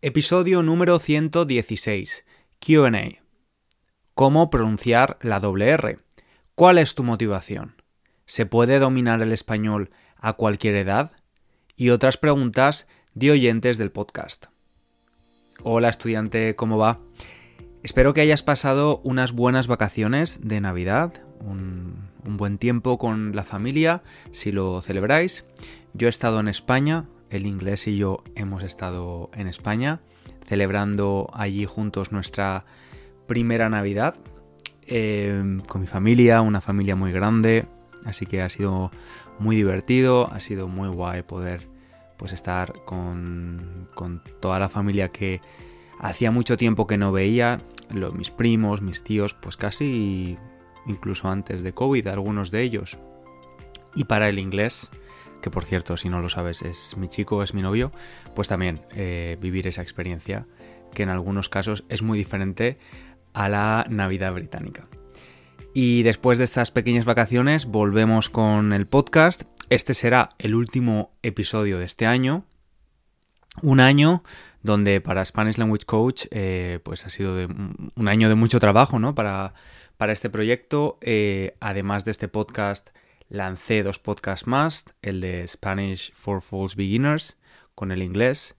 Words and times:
Episodio 0.00 0.62
número 0.62 1.00
116. 1.00 2.24
QA. 2.60 2.92
¿Cómo 4.14 4.48
pronunciar 4.48 5.18
la 5.22 5.40
doble 5.40 5.70
R? 5.70 5.98
¿Cuál 6.54 6.78
es 6.78 6.94
tu 6.94 7.02
motivación? 7.02 7.82
¿Se 8.24 8.46
puede 8.46 8.78
dominar 8.78 9.22
el 9.22 9.32
español 9.32 9.90
a 10.16 10.34
cualquier 10.34 10.76
edad? 10.76 11.10
Y 11.74 11.90
otras 11.90 12.16
preguntas 12.16 12.86
de 13.14 13.32
oyentes 13.32 13.76
del 13.76 13.90
podcast. 13.90 14.46
Hola 15.64 15.88
estudiante, 15.88 16.54
¿cómo 16.54 16.78
va? 16.78 17.00
Espero 17.82 18.14
que 18.14 18.20
hayas 18.20 18.44
pasado 18.44 19.00
unas 19.02 19.32
buenas 19.32 19.66
vacaciones 19.66 20.38
de 20.40 20.60
Navidad, 20.60 21.24
un, 21.40 22.08
un 22.24 22.36
buen 22.36 22.58
tiempo 22.58 22.98
con 22.98 23.34
la 23.34 23.42
familia, 23.42 24.04
si 24.30 24.52
lo 24.52 24.80
celebráis. 24.80 25.44
Yo 25.92 26.06
he 26.06 26.10
estado 26.10 26.38
en 26.38 26.46
España, 26.46 27.06
el 27.30 27.46
inglés 27.46 27.86
y 27.86 27.96
yo 27.96 28.22
hemos 28.34 28.62
estado 28.62 29.30
en 29.34 29.46
España 29.46 30.00
celebrando 30.46 31.30
allí 31.34 31.66
juntos 31.66 32.10
nuestra 32.12 32.64
primera 33.26 33.68
Navidad 33.68 34.16
eh, 34.86 35.60
con 35.68 35.82
mi 35.82 35.86
familia, 35.86 36.40
una 36.40 36.62
familia 36.62 36.96
muy 36.96 37.12
grande, 37.12 37.66
así 38.06 38.24
que 38.24 38.40
ha 38.40 38.48
sido 38.48 38.90
muy 39.38 39.54
divertido, 39.54 40.32
ha 40.32 40.40
sido 40.40 40.66
muy 40.66 40.88
guay 40.88 41.22
poder 41.22 41.68
pues 42.16 42.32
estar 42.32 42.72
con, 42.86 43.88
con 43.94 44.22
toda 44.40 44.58
la 44.58 44.70
familia 44.70 45.10
que 45.10 45.42
hacía 46.00 46.30
mucho 46.30 46.56
tiempo 46.56 46.86
que 46.86 46.96
no 46.96 47.12
veía, 47.12 47.60
mis 48.14 48.30
primos, 48.30 48.80
mis 48.80 49.04
tíos, 49.04 49.34
pues 49.34 49.56
casi 49.56 50.38
incluso 50.86 51.28
antes 51.28 51.62
de 51.62 51.74
COVID, 51.74 52.06
algunos 52.06 52.50
de 52.50 52.62
ellos. 52.62 52.98
Y 53.94 54.04
para 54.04 54.28
el 54.28 54.38
inglés, 54.38 54.90
que 55.42 55.50
por 55.50 55.64
cierto, 55.64 55.96
si 55.96 56.08
no 56.08 56.20
lo 56.20 56.28
sabes, 56.28 56.62
es 56.62 56.96
mi 56.96 57.08
chico, 57.08 57.42
es 57.42 57.54
mi 57.54 57.62
novio, 57.62 57.92
pues 58.34 58.48
también 58.48 58.80
eh, 58.92 59.36
vivir 59.40 59.66
esa 59.66 59.82
experiencia, 59.82 60.46
que 60.94 61.02
en 61.02 61.08
algunos 61.08 61.48
casos 61.48 61.84
es 61.88 62.02
muy 62.02 62.18
diferente 62.18 62.78
a 63.32 63.48
la 63.48 63.86
Navidad 63.88 64.32
británica. 64.32 64.84
Y 65.74 66.02
después 66.02 66.38
de 66.38 66.44
estas 66.44 66.70
pequeñas 66.70 67.04
vacaciones 67.04 67.66
volvemos 67.66 68.30
con 68.30 68.72
el 68.72 68.86
podcast. 68.86 69.42
Este 69.70 69.94
será 69.94 70.30
el 70.38 70.54
último 70.54 71.12
episodio 71.22 71.78
de 71.78 71.84
este 71.84 72.06
año. 72.06 72.44
Un 73.62 73.80
año 73.80 74.22
donde 74.62 75.00
para 75.00 75.24
Spanish 75.24 75.56
Language 75.56 75.84
Coach 75.84 76.26
eh, 76.30 76.80
pues 76.82 77.06
ha 77.06 77.10
sido 77.10 77.36
un 77.94 78.08
año 78.08 78.28
de 78.28 78.34
mucho 78.34 78.60
trabajo 78.60 78.98
¿no? 78.98 79.14
para, 79.14 79.54
para 79.96 80.12
este 80.12 80.30
proyecto. 80.30 80.98
Eh, 81.00 81.54
además 81.60 82.04
de 82.04 82.10
este 82.10 82.28
podcast 82.28 82.90
lancé 83.28 83.82
dos 83.82 83.98
podcasts 83.98 84.46
más, 84.46 84.96
el 85.02 85.20
de 85.20 85.46
Spanish 85.46 86.12
for 86.14 86.42
False 86.42 86.76
Beginners 86.76 87.36
con 87.74 87.92
el 87.92 88.02
inglés 88.02 88.56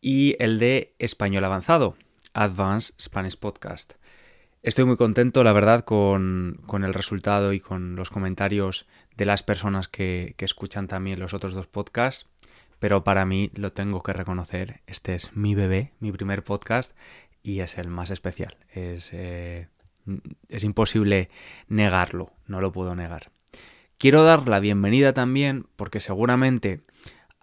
y 0.00 0.36
el 0.38 0.58
de 0.58 0.94
Español 0.98 1.44
Avanzado, 1.44 1.96
Advanced 2.32 2.94
Spanish 3.00 3.36
Podcast. 3.36 3.94
Estoy 4.62 4.84
muy 4.84 4.96
contento, 4.96 5.44
la 5.44 5.52
verdad, 5.52 5.84
con, 5.84 6.58
el 6.72 6.94
resultado 6.94 7.52
y 7.52 7.60
con 7.60 7.94
los 7.94 8.10
comentarios 8.10 8.86
de 9.16 9.24
las 9.24 9.42
personas 9.42 9.88
que, 9.88 10.34
escuchan 10.38 10.88
también 10.88 11.20
los 11.20 11.34
otros 11.34 11.54
dos 11.54 11.66
podcasts, 11.66 12.28
pero 12.78 13.04
para 13.04 13.24
mí 13.24 13.50
lo 13.54 13.72
tengo 13.72 14.02
que 14.02 14.12
reconocer, 14.12 14.80
este 14.86 15.14
es 15.14 15.36
mi 15.36 15.54
bebé, 15.54 15.92
mi 16.00 16.12
primer 16.12 16.42
podcast 16.42 16.92
y 17.42 17.60
es 17.60 17.78
el 17.78 17.88
más 17.88 18.10
especial. 18.10 18.56
Es, 18.70 19.10
eh, 19.12 19.68
es 20.48 20.64
imposible 20.64 21.30
negarlo, 21.68 22.32
no 22.46 22.60
lo 22.60 22.72
puedo 22.72 22.96
negar. 22.96 23.30
Quiero 23.98 24.24
dar 24.24 24.46
la 24.46 24.60
bienvenida 24.60 25.14
también 25.14 25.68
porque 25.74 26.00
seguramente 26.00 26.82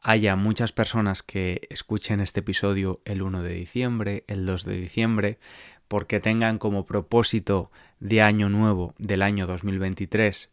haya 0.03 0.35
muchas 0.35 0.71
personas 0.71 1.23
que 1.23 1.61
escuchen 1.71 2.19
este 2.19 2.41
episodio 2.41 3.01
el 3.05 3.23
1 3.23 3.41
de 3.41 3.55
diciembre, 3.55 4.23
el 4.27 4.45
2 4.45 4.65
de 4.65 4.77
diciembre, 4.77 5.39
porque 5.87 6.19
tengan 6.19 6.59
como 6.59 6.85
propósito 6.85 7.71
de 7.99 8.21
año 8.21 8.49
nuevo 8.49 8.93
del 8.99 9.23
año 9.23 9.47
2023 9.47 10.51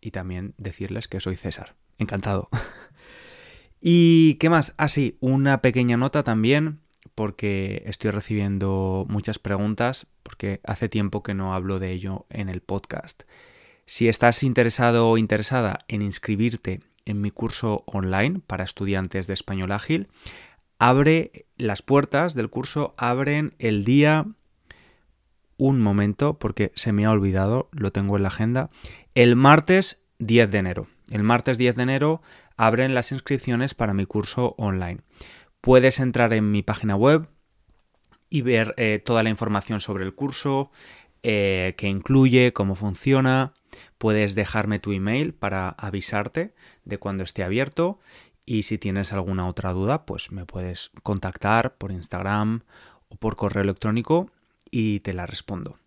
y 0.00 0.10
también 0.10 0.54
decirles 0.58 1.06
que 1.08 1.20
soy 1.20 1.36
César. 1.36 1.76
Encantado. 1.98 2.48
¿Y 3.80 4.34
qué 4.34 4.50
más? 4.50 4.74
Ah, 4.76 4.88
sí, 4.88 5.16
una 5.20 5.62
pequeña 5.62 5.96
nota 5.96 6.22
también 6.22 6.80
porque 7.14 7.82
estoy 7.86 8.10
recibiendo 8.10 9.06
muchas 9.08 9.38
preguntas 9.38 10.06
porque 10.22 10.60
hace 10.64 10.88
tiempo 10.88 11.22
que 11.22 11.34
no 11.34 11.54
hablo 11.54 11.78
de 11.78 11.92
ello 11.92 12.26
en 12.30 12.48
el 12.48 12.60
podcast. 12.60 13.24
Si 13.86 14.08
estás 14.08 14.42
interesado 14.42 15.10
o 15.10 15.18
interesada 15.18 15.80
en 15.88 16.02
inscribirte 16.02 16.80
en 17.04 17.20
mi 17.20 17.30
curso 17.30 17.84
online 17.86 18.40
para 18.46 18.64
estudiantes 18.64 19.26
de 19.26 19.34
español 19.34 19.72
ágil, 19.72 20.08
abre 20.78 21.46
las 21.56 21.82
puertas 21.82 22.34
del 22.34 22.50
curso, 22.50 22.94
abren 22.96 23.54
el 23.58 23.84
día 23.84 24.26
un 25.56 25.80
momento 25.80 26.38
porque 26.38 26.72
se 26.74 26.92
me 26.92 27.04
ha 27.04 27.10
olvidado, 27.10 27.68
lo 27.72 27.92
tengo 27.92 28.16
en 28.16 28.22
la 28.22 28.28
agenda, 28.28 28.70
el 29.14 29.36
martes 29.36 30.00
10 30.18 30.50
de 30.50 30.58
enero. 30.58 30.86
El 31.10 31.22
martes 31.22 31.58
10 31.58 31.76
de 31.76 31.82
enero 31.82 32.22
abren 32.56 32.94
las 32.94 33.12
inscripciones 33.12 33.74
para 33.74 33.94
mi 33.94 34.06
curso 34.06 34.54
online. 34.58 35.00
Puedes 35.60 36.00
entrar 36.00 36.32
en 36.32 36.50
mi 36.50 36.62
página 36.62 36.96
web 36.96 37.28
y 38.30 38.42
ver 38.42 38.74
eh, 38.76 39.02
toda 39.04 39.22
la 39.22 39.30
información 39.30 39.80
sobre 39.80 40.04
el 40.04 40.14
curso, 40.14 40.70
eh, 41.22 41.74
qué 41.76 41.88
incluye, 41.88 42.52
cómo 42.52 42.74
funciona. 42.74 43.54
Puedes 43.98 44.34
dejarme 44.34 44.78
tu 44.78 44.92
email 44.92 45.34
para 45.34 45.68
avisarte 45.68 46.54
de 46.84 46.98
cuando 46.98 47.24
esté 47.24 47.44
abierto 47.44 47.98
y 48.46 48.64
si 48.64 48.78
tienes 48.78 49.12
alguna 49.12 49.48
otra 49.48 49.72
duda, 49.72 50.04
pues 50.04 50.32
me 50.32 50.44
puedes 50.44 50.90
contactar 51.02 51.76
por 51.76 51.92
Instagram 51.92 52.62
o 53.08 53.16
por 53.16 53.36
correo 53.36 53.62
electrónico 53.62 54.30
y 54.74 54.98
te 55.00 55.12
la 55.12 55.24
respondo. 55.24 55.78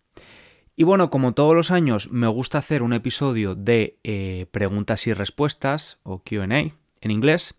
Y 0.74 0.84
bueno, 0.84 1.10
como 1.10 1.34
todos 1.34 1.54
los 1.54 1.70
años, 1.70 2.10
me 2.10 2.26
gusta 2.26 2.56
hacer 2.56 2.82
un 2.82 2.94
episodio 2.94 3.54
de 3.54 3.98
eh, 4.02 4.46
preguntas 4.50 5.06
y 5.06 5.12
respuestas 5.12 5.98
o 6.04 6.22
QA 6.22 6.44
en 6.44 7.10
inglés. 7.10 7.58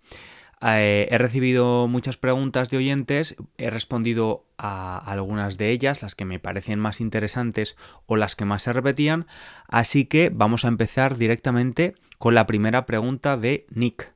Eh, 0.62 1.07
he 1.12 1.18
recibido 1.19 1.88
muchas 1.88 2.18
preguntas 2.18 2.72
de 2.72 2.78
oyentes, 2.78 3.35
he 3.59 3.69
respondido 3.69 4.45
a 4.57 4.97
algunas 4.97 5.59
de 5.59 5.69
ellas, 5.69 6.01
las 6.01 6.16
que 6.16 6.25
me 6.25 6.39
parecen 6.39 6.79
más 6.79 7.00
interesantes 7.00 7.78
o 8.07 8.16
las 8.16 8.35
que 8.35 8.45
más 8.45 8.63
se 8.63 8.73
repetían, 8.73 9.28
así 9.68 10.06
que 10.06 10.31
vamos 10.34 10.66
a 10.66 10.69
empezar 10.69 11.16
directamente 11.18 11.94
con 12.18 12.34
la 12.34 12.47
primera 12.47 12.88
pregunta 12.88 13.38
de 13.38 13.68
Nick. 13.69 14.13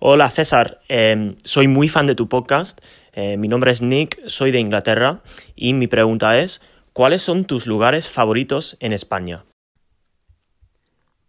Hola 0.00 0.28
César, 0.28 0.80
em, 0.88 1.36
soy 1.44 1.68
muy 1.68 1.88
fan 1.88 2.06
de 2.06 2.14
tu 2.14 2.28
podcast. 2.28 2.80
Eh, 3.16 3.36
mi 3.36 3.46
nombre 3.46 3.70
es 3.70 3.80
Nick, 3.80 4.20
soy 4.26 4.50
de 4.50 4.58
Inglaterra 4.58 5.22
y 5.54 5.72
mi 5.72 5.86
pregunta 5.86 6.40
es, 6.40 6.60
¿cuáles 6.92 7.22
son 7.22 7.44
tus 7.44 7.66
lugares 7.66 8.10
favoritos 8.10 8.76
en 8.80 8.92
España? 8.92 9.44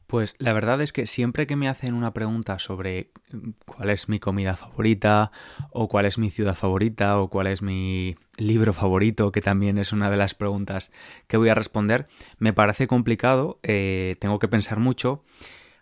Pues 0.07 0.35
la 0.39 0.53
verdad 0.53 0.81
es 0.81 0.93
que 0.93 1.05
siempre 1.05 1.45
que 1.45 1.55
me 1.55 1.69
hacen 1.69 1.93
una 1.93 2.11
pregunta 2.11 2.57
sobre 2.57 3.11
mm, 3.31 3.49
cuál 3.65 3.91
es 3.91 4.09
mi 4.09 4.19
comida 4.19 4.55
favorita, 4.55 5.31
o 5.71 5.87
cuál 5.87 6.05
es 6.05 6.17
mi 6.17 6.31
ciudad 6.31 6.55
favorita, 6.55 7.19
o 7.19 7.29
cuál 7.29 7.47
es 7.47 7.61
mi 7.61 8.15
libro 8.37 8.73
favorito, 8.73 9.31
que 9.31 9.41
también 9.41 9.77
es 9.77 9.93
una 9.93 10.09
de 10.09 10.17
las 10.17 10.33
preguntas 10.33 10.91
que 11.27 11.37
voy 11.37 11.49
a 11.49 11.55
responder, 11.55 12.07
me 12.39 12.53
parece 12.53 12.87
complicado, 12.87 13.59
eh, 13.61 14.15
tengo 14.19 14.39
que 14.39 14.47
pensar 14.47 14.79
mucho. 14.79 15.23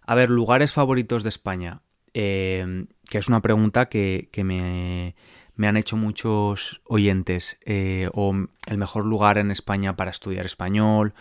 A 0.02 0.16
ver, 0.16 0.30
lugares 0.30 0.74
favoritos 0.74 1.24
de 1.24 1.30
España. 1.30 1.82
Em, 2.14 2.88
que 3.10 3.18
es 3.18 3.28
una 3.28 3.42
pregunta 3.42 3.90
que, 3.90 4.30
me, 4.44 5.16
han 5.62 5.78
hecho 5.78 5.98
muchos 5.98 6.82
oyentes, 6.86 7.60
eh, 7.66 8.10
o 8.14 8.34
el 8.68 8.78
mejor 8.78 9.06
lugar 9.06 9.38
en 9.38 9.52
España 9.52 9.96
para 9.96 10.12
estudiar 10.12 10.46
español, 10.46 11.14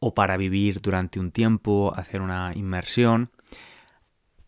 o 0.00 0.14
para 0.14 0.36
vivir 0.36 0.80
durante 0.80 1.20
un 1.20 1.30
tiempo, 1.30 1.92
hacer 1.96 2.22
una 2.22 2.52
inmersión. 2.54 3.30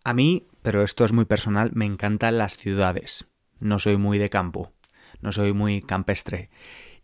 A 0.04 0.14
mí, 0.14 0.46
pero 0.62 0.82
esto 0.82 1.04
es 1.04 1.12
muy 1.12 1.24
personal, 1.24 1.70
me 1.74 1.84
encantan 1.84 2.38
las 2.38 2.56
ciudades. 2.56 3.26
No 3.60 3.78
soy 3.78 3.96
muy 3.96 4.18
de 4.18 4.30
campo, 4.30 4.72
no 5.20 5.32
soy 5.32 5.52
muy 5.52 5.82
campestre. 5.82 6.50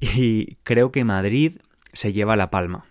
Y 0.00 0.56
creo 0.62 0.92
que 0.92 1.04
Madrid 1.04 1.58
se 1.92 2.12
lleva 2.12 2.36
la 2.36 2.50
palma. 2.50 2.86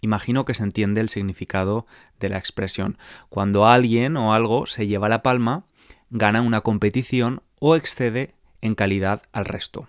Imagino 0.00 0.44
que 0.44 0.54
se 0.54 0.62
entiende 0.62 1.00
el 1.00 1.08
significado 1.08 1.86
de 2.18 2.28
la 2.28 2.38
expresión. 2.38 2.98
Cuando 3.28 3.66
alguien 3.66 4.16
o 4.16 4.34
algo 4.34 4.66
se 4.66 4.86
lleva 4.86 5.08
la 5.08 5.22
palma, 5.22 5.64
gana 6.10 6.42
una 6.42 6.60
competición 6.60 7.42
o 7.58 7.76
excede 7.76 8.35
en 8.60 8.74
calidad 8.74 9.22
al 9.32 9.44
resto. 9.44 9.88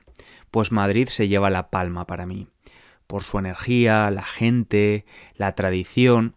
Pues 0.51 0.71
Madrid 0.71 1.07
se 1.07 1.27
lleva 1.27 1.49
la 1.49 1.69
palma 1.69 2.07
para 2.07 2.25
mí, 2.25 2.47
por 3.07 3.23
su 3.23 3.39
energía, 3.39 4.09
la 4.11 4.23
gente, 4.23 5.05
la 5.35 5.55
tradición, 5.55 6.35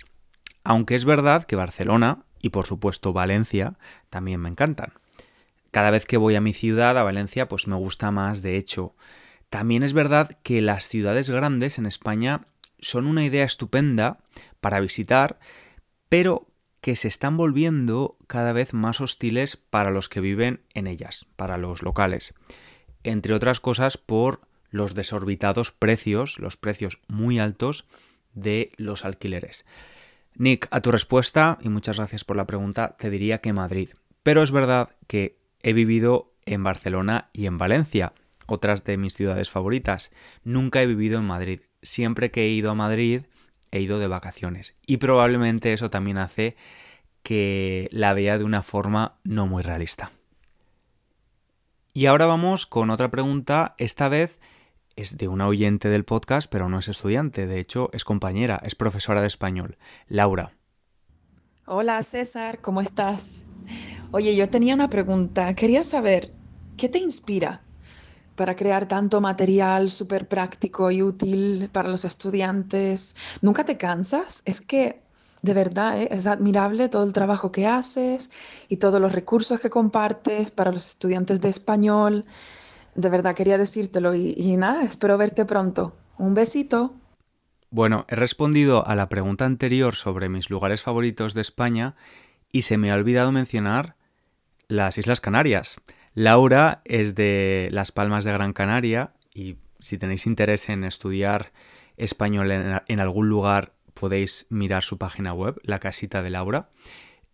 aunque 0.65 0.94
es 0.94 1.05
verdad 1.05 1.44
que 1.44 1.56
Barcelona 1.56 2.25
y 2.43 2.50
por 2.50 2.67
supuesto 2.67 3.12
Valencia 3.12 3.79
también 4.09 4.41
me 4.41 4.49
encantan. 4.49 4.93
Cada 5.71 5.91
vez 5.91 6.06
que 6.06 6.17
voy 6.17 6.35
a 6.35 6.41
mi 6.41 6.53
ciudad, 6.53 6.99
a 6.99 7.03
Valencia, 7.03 7.49
pues 7.49 7.69
me 7.69 7.77
gusta 7.77 8.11
más, 8.11 8.43
de 8.43 8.56
hecho. 8.56 8.94
También 9.50 9.82
es 9.82 9.93
verdad 9.93 10.38
que 10.43 10.62
las 10.62 10.88
ciudades 10.88 11.31
grandes 11.31 11.79
en 11.79 11.87
España 11.87 12.47
son 12.81 13.06
una 13.06 13.25
idea 13.25 13.44
estupenda 13.44 14.19
para 14.61 14.81
visitar, 14.81 15.38
pero 16.09 16.50
que 16.81 16.97
se 16.97 17.09
están 17.09 17.37
volviendo 17.37 18.17
cada 18.27 18.53
vez 18.53 18.73
más 18.73 19.00
hostiles 19.00 19.56
para 19.56 19.91
los 19.91 20.09
que 20.09 20.21
viven 20.21 20.62
en 20.75 20.87
ellas, 20.87 21.27
para 21.37 21.59
los 21.59 21.82
locales. 21.82 22.35
Entre 23.05 23.35
otras 23.35 23.61
cosas 23.61 23.97
por 23.99 24.41
los 24.71 24.94
desorbitados 24.94 25.73
precios, 25.73 26.38
los 26.38 26.56
precios 26.56 26.99
muy 27.09 27.38
altos 27.38 27.87
de 28.35 28.73
los 28.77 29.05
alquileres. 29.05 29.65
Nick, 30.35 30.69
a 30.71 30.81
tu 30.81 30.91
respuesta, 30.91 31.59
y 31.61 31.69
muchas 31.69 31.97
gracias 31.97 32.25
por 32.25 32.37
la 32.37 32.47
pregunta, 32.47 32.97
te 32.99 33.11
diría 33.11 33.41
que 33.41 33.53
Madrid. 33.53 33.91
Pero 34.23 34.43
es 34.43 34.53
verdad 34.53 34.94
que 35.06 35.38
he 35.62 35.73
vivido 35.73 36.32
en 36.47 36.62
Barcelona 36.62 37.31
y 37.32 37.47
en 37.47 37.59
Valencia, 37.59 38.12
otras 38.47 38.85
de 38.85 38.97
mis 38.97 39.15
ciudades 39.15 39.50
favoritas. 39.50 40.12
Nunca 40.44 40.82
he 40.82 40.87
vivido 40.87 41.19
en 41.19 41.25
Madrid. 41.25 41.61
Siempre 41.82 42.31
que 42.31 42.44
he 42.44 42.49
ido 42.49 42.71
a 42.71 42.75
Madrid 42.75 43.23
he 43.70 43.81
ido 43.81 43.99
de 43.99 44.06
vacaciones. 44.06 44.75
Y 44.87 44.99
probablemente 44.99 45.72
eso 45.72 45.90
también 45.90 46.19
hace 46.19 46.56
que 47.22 47.88
la 47.93 48.14
vea 48.14 48.38
de 48.38 48.44
una 48.44 48.62
forma 48.62 49.19
no 49.25 49.46
muy 49.46 49.62
realista. 49.62 50.12
Y 51.93 52.06
ahora 52.06 52.26
vamos 52.26 52.67
con 52.67 52.90
otra 52.90 53.11
pregunta, 53.11 53.75
esta 53.78 54.08
vez 54.08 54.38
es 54.96 55.19
de 55.19 55.28
una 55.28 55.49
oyente 55.49 55.88
del 55.88 56.05
podcast, 56.05 56.50
pero 56.50 56.69
no 56.69 56.78
es 56.78 56.88
estudiante, 56.88 57.46
de 57.46 57.58
hecho 57.58 57.90
es 57.93 58.05
compañera, 58.05 58.61
es 58.64 58.75
profesora 58.75 59.20
de 59.20 59.26
español, 59.26 59.76
Laura. 60.08 60.52
Hola 61.67 62.02
César, 62.02 62.61
¿cómo 62.61 62.81
estás? 62.81 63.44
Oye, 64.12 64.34
yo 64.34 64.49
tenía 64.49 64.75
una 64.75 64.90
pregunta, 64.90 65.55
quería 65.55 65.84
saber, 65.84 66.32
¿qué 66.76 66.88
te 66.88 66.99
inspira 66.99 67.62
para 68.41 68.57
crear 68.57 68.89
tanto 68.89 69.21
material 69.21 69.91
súper 69.91 70.27
práctico 70.27 70.91
y 70.91 71.03
útil 71.03 71.69
para 71.71 71.91
los 71.91 72.07
estudiantes. 72.07 73.15
¿Nunca 73.43 73.67
te 73.67 73.77
cansas? 73.77 74.41
Es 74.47 74.63
que 74.63 75.03
de 75.43 75.53
verdad 75.53 76.01
¿eh? 76.01 76.09
es 76.11 76.27
admirable 76.27 76.89
todo 76.89 77.05
el 77.05 77.13
trabajo 77.13 77.53
que 77.53 77.67
haces 77.67 78.31
y 78.71 78.79
todos 78.79 78.99
los 78.99 79.13
recursos 79.13 79.61
que 79.61 79.69
compartes 79.69 80.51
para 80.51 80.73
los 80.73 80.87
estudiantes 80.87 81.43
de 81.43 81.51
español. 81.51 82.25
De 82.95 83.11
verdad 83.11 83.35
quería 83.35 83.59
decírtelo 83.59 84.15
y, 84.15 84.33
y 84.35 84.57
nada, 84.57 84.85
espero 84.85 85.19
verte 85.19 85.45
pronto. 85.45 85.95
Un 86.17 86.33
besito. 86.33 86.95
Bueno, 87.69 88.07
he 88.09 88.17
respondido 88.17 88.87
a 88.87 88.95
la 88.95 89.11
pregunta 89.11 89.45
anterior 89.45 89.97
sobre 89.97 90.31
mis 90.31 90.49
lugares 90.49 90.81
favoritos 90.81 91.35
de 91.35 91.43
España 91.43 91.95
y 92.51 92.63
se 92.63 92.79
me 92.79 92.91
ha 92.91 92.95
olvidado 92.95 93.33
mencionar 93.33 93.97
las 94.67 94.97
Islas 94.97 95.21
Canarias. 95.21 95.79
Laura 96.15 96.83
es 96.85 97.15
de 97.15 97.69
Las 97.71 97.93
Palmas 97.93 98.25
de 98.25 98.33
Gran 98.33 98.53
Canaria 98.53 99.12
y 99.35 99.57
si 99.79 99.99
tenéis 99.99 100.27
interés 100.27 100.69
en 100.69 100.85
estudiar 100.85 101.53
español 101.97 102.51
en, 102.51 103.01
algún 103.01 103.29
lugar 103.29 103.73
podéis 103.95 104.47
mirar 104.49 104.83
su 104.83 104.99
página 104.99 105.33
web, 105.33 105.61
La 105.62 105.79
Casita 105.79 106.23
de 106.23 106.31
Laura. 106.31 106.71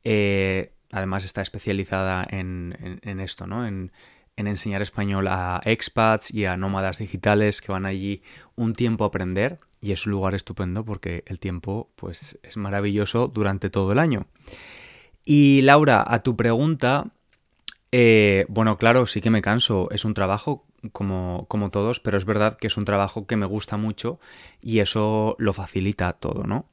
Eh, 0.04 0.72
además 0.90 1.24
está 1.24 1.42
especializada 1.42 2.26
en, 2.28 2.74
esto, 3.20 3.46
¿no? 3.46 3.66
En, 3.66 3.92
en, 4.36 4.46
enseñar 4.46 4.82
español 4.82 5.28
a 5.28 5.60
expats 5.64 6.32
y 6.32 6.44
a 6.44 6.56
nómadas 6.56 6.98
digitales 6.98 7.60
que 7.60 7.72
van 7.72 7.86
allí 7.86 8.22
un 8.56 8.72
tiempo 8.74 9.04
a 9.04 9.08
aprender 9.08 9.58
y 9.80 9.92
es 9.92 10.06
un 10.06 10.12
lugar 10.12 10.34
estupendo 10.34 10.84
porque 10.84 11.22
el 11.26 11.38
tiempo 11.38 11.90
pues 11.96 12.38
es 12.42 12.56
maravilloso 12.56 13.28
durante 13.28 13.70
todo 13.70 13.92
el 13.92 13.98
año. 13.98 14.26
Y 15.24 15.62
Laura, 15.62 16.04
a 16.06 16.20
tu 16.20 16.36
pregunta, 16.36 17.12
eh, 17.98 18.44
bueno, 18.50 18.76
claro, 18.76 19.06
sí 19.06 19.22
que 19.22 19.30
me 19.30 19.40
canso. 19.40 19.88
Es 19.90 20.04
un 20.04 20.12
trabajo 20.12 20.66
como, 20.92 21.46
como 21.48 21.70
todos, 21.70 21.98
pero 21.98 22.18
es 22.18 22.26
verdad 22.26 22.58
que 22.58 22.66
es 22.66 22.76
un 22.76 22.84
trabajo 22.84 23.26
que 23.26 23.36
me 23.36 23.46
gusta 23.46 23.78
mucho 23.78 24.20
y 24.60 24.80
eso 24.80 25.34
lo 25.38 25.54
facilita 25.54 26.12
todo, 26.12 26.44
¿no? 26.44 26.68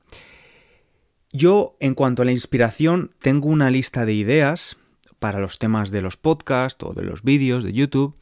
Yo, 1.32 1.78
en 1.80 1.96
cuanto 1.96 2.24
a 2.24 2.26
la 2.26 2.34
inspiración, 2.34 3.16
tengo 3.22 3.48
una 3.48 3.70
lista 3.70 4.06
de 4.06 4.12
ideas 4.12 4.76
para 5.20 5.40
los 5.40 5.60
temas 5.60 5.92
de 5.92 6.02
los 6.02 6.18
podcasts 6.18 6.84
o 6.84 6.94
de 6.94 7.04
los 7.04 7.24
vídeos 7.24 7.64
de 7.64 7.72
YouTube, 7.72 8.20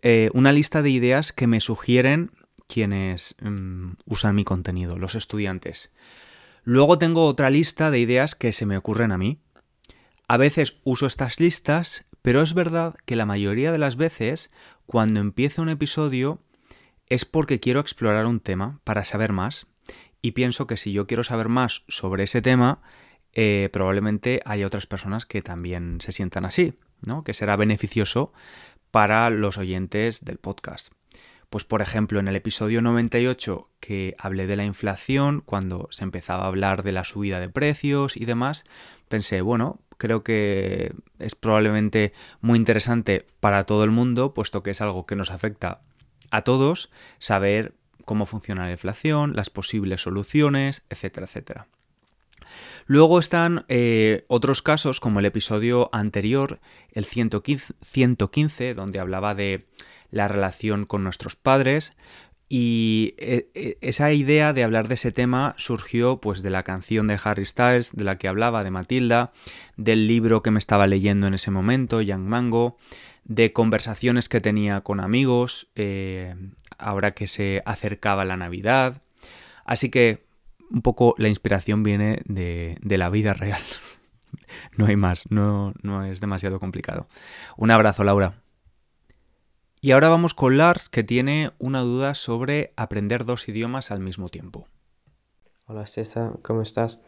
eh, 0.00 0.30
una 0.32 0.50
lista 0.50 0.80
de 0.80 0.88
ideas 0.88 1.34
que 1.34 1.46
me 1.46 1.60
sugieren 1.60 2.30
quienes 2.66 3.36
mm, 3.42 3.90
usan 4.06 4.34
mi 4.34 4.44
contenido, 4.44 4.96
los 4.96 5.16
estudiantes. 5.16 5.92
Luego 6.64 6.96
tengo 6.96 7.26
otra 7.26 7.50
lista 7.50 7.90
de 7.90 7.98
ideas 7.98 8.34
que 8.34 8.54
se 8.54 8.64
me 8.64 8.78
ocurren 8.78 9.12
a 9.12 9.18
mí. 9.18 9.38
A 10.26 10.38
veces 10.38 10.78
uso 10.84 11.06
estas 11.06 11.40
listas 11.40 12.06
pero 12.28 12.42
es 12.42 12.52
verdad 12.52 12.94
que 13.06 13.16
la 13.16 13.24
mayoría 13.24 13.72
de 13.72 13.78
las 13.78 13.96
veces, 13.96 14.50
cuando 14.84 15.18
empiezo 15.18 15.62
un 15.62 15.70
episodio, 15.70 16.42
es 17.08 17.24
porque 17.24 17.58
quiero 17.58 17.80
explorar 17.80 18.26
un 18.26 18.40
tema 18.40 18.80
para 18.84 19.06
saber 19.06 19.32
más. 19.32 19.66
Y 20.20 20.32
pienso 20.32 20.66
que 20.66 20.76
si 20.76 20.92
yo 20.92 21.06
quiero 21.06 21.24
saber 21.24 21.48
más 21.48 21.84
sobre 21.88 22.24
ese 22.24 22.42
tema, 22.42 22.82
eh, 23.32 23.70
probablemente 23.72 24.42
haya 24.44 24.66
otras 24.66 24.86
personas 24.86 25.24
que 25.24 25.40
también 25.40 26.02
se 26.02 26.12
sientan 26.12 26.44
así, 26.44 26.74
¿no? 27.00 27.24
Que 27.24 27.32
será 27.32 27.56
beneficioso 27.56 28.34
para 28.90 29.30
los 29.30 29.56
oyentes 29.56 30.22
del 30.22 30.36
podcast. 30.36 30.92
Pues 31.48 31.64
por 31.64 31.80
ejemplo, 31.80 32.20
en 32.20 32.28
el 32.28 32.36
episodio 32.36 32.82
98 32.82 33.70
que 33.80 34.14
hablé 34.18 34.46
de 34.46 34.56
la 34.56 34.66
inflación, 34.66 35.40
cuando 35.40 35.88
se 35.92 36.04
empezaba 36.04 36.44
a 36.44 36.48
hablar 36.48 36.82
de 36.82 36.92
la 36.92 37.04
subida 37.04 37.40
de 37.40 37.48
precios 37.48 38.18
y 38.18 38.26
demás, 38.26 38.64
pensé, 39.08 39.40
bueno, 39.40 39.80
creo 39.98 40.24
que 40.24 40.92
es 41.18 41.34
probablemente 41.34 42.12
muy 42.40 42.58
interesante 42.58 43.26
para 43.40 43.64
todo 43.64 43.84
el 43.84 43.90
mundo, 43.90 44.32
puesto 44.32 44.62
que 44.62 44.70
es 44.70 44.80
algo 44.80 45.04
que 45.04 45.16
nos 45.16 45.30
afecta 45.30 45.82
a 46.30 46.42
todos, 46.42 46.90
saber 47.18 47.74
cómo 48.04 48.24
funciona 48.24 48.64
la 48.64 48.70
inflación, 48.70 49.36
las 49.36 49.50
posibles 49.50 50.02
soluciones, 50.02 50.84
etcétera, 50.88 51.26
etcétera. 51.26 51.66
Luego 52.86 53.18
están 53.18 53.66
eh, 53.68 54.24
otros 54.28 54.62
casos, 54.62 55.00
como 55.00 55.20
el 55.20 55.26
episodio 55.26 55.90
anterior, 55.92 56.60
el 56.92 57.04
115, 57.04 58.74
donde 58.74 58.98
hablaba 58.98 59.34
de 59.34 59.66
la 60.10 60.26
relación 60.26 60.86
con 60.86 61.04
nuestros 61.04 61.36
padres, 61.36 61.92
y 62.48 63.14
eh, 63.18 63.50
eh, 63.54 63.76
esa 63.82 64.12
idea 64.12 64.54
de 64.54 64.64
hablar 64.64 64.88
de 64.88 64.94
ese 64.94 65.12
tema 65.12 65.54
surgió 65.58 66.18
pues 66.20 66.42
de 66.42 66.50
la 66.50 66.62
canción 66.62 67.06
de 67.06 67.18
Harry 67.22 67.44
Styles, 67.44 67.92
de 67.94 68.04
la 68.04 68.16
que 68.16 68.26
hablaba, 68.26 68.64
de 68.64 68.70
Matilda, 68.70 69.32
del 69.76 70.06
libro 70.06 70.42
que 70.42 70.50
me 70.50 70.58
estaba 70.58 70.86
leyendo 70.86 71.26
en 71.26 71.34
ese 71.34 71.50
momento, 71.50 72.00
Young 72.00 72.22
Mango, 72.22 72.78
de 73.24 73.52
conversaciones 73.52 74.30
que 74.30 74.40
tenía 74.40 74.80
con 74.80 75.00
amigos, 75.00 75.68
eh, 75.74 76.34
ahora 76.78 77.12
que 77.12 77.26
se 77.26 77.62
acercaba 77.66 78.24
la 78.24 78.38
Navidad. 78.38 79.02
Así 79.66 79.90
que 79.90 80.24
un 80.70 80.80
poco 80.80 81.14
la 81.18 81.28
inspiración 81.28 81.82
viene 81.82 82.22
de, 82.24 82.78
de 82.80 82.98
la 82.98 83.10
vida 83.10 83.34
real. 83.34 83.62
no 84.76 84.86
hay 84.86 84.96
más, 84.96 85.24
no, 85.28 85.74
no 85.82 86.02
es 86.04 86.20
demasiado 86.20 86.60
complicado. 86.60 87.08
Un 87.58 87.70
abrazo, 87.70 88.04
Laura. 88.04 88.40
Y 89.80 89.92
ahora 89.92 90.08
vamos 90.08 90.34
con 90.34 90.56
Lars, 90.56 90.88
que 90.88 91.04
tiene 91.04 91.52
una 91.60 91.80
duda 91.82 92.16
sobre 92.16 92.72
aprender 92.76 93.24
dos 93.24 93.48
idiomas 93.48 93.92
al 93.92 94.00
mismo 94.00 94.28
tiempo. 94.28 94.66
Hola 95.66 95.86
César, 95.86 96.32
¿cómo 96.42 96.62
estás? 96.62 97.02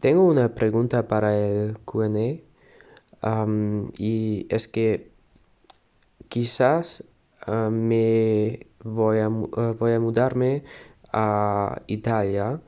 tengo 0.00 0.24
una 0.24 0.54
pregunta 0.54 1.06
para 1.06 1.36
el 1.36 1.76
QA 1.84 2.38
y 3.98 4.46
es 4.48 4.68
que 4.68 5.10
quizás 6.28 7.04
me 7.46 8.66
voy 8.82 9.18
a, 9.18 9.28
voy 9.28 9.92
a 9.92 10.00
mudarme 10.00 10.64
a 11.12 11.82
Italia 11.86 12.62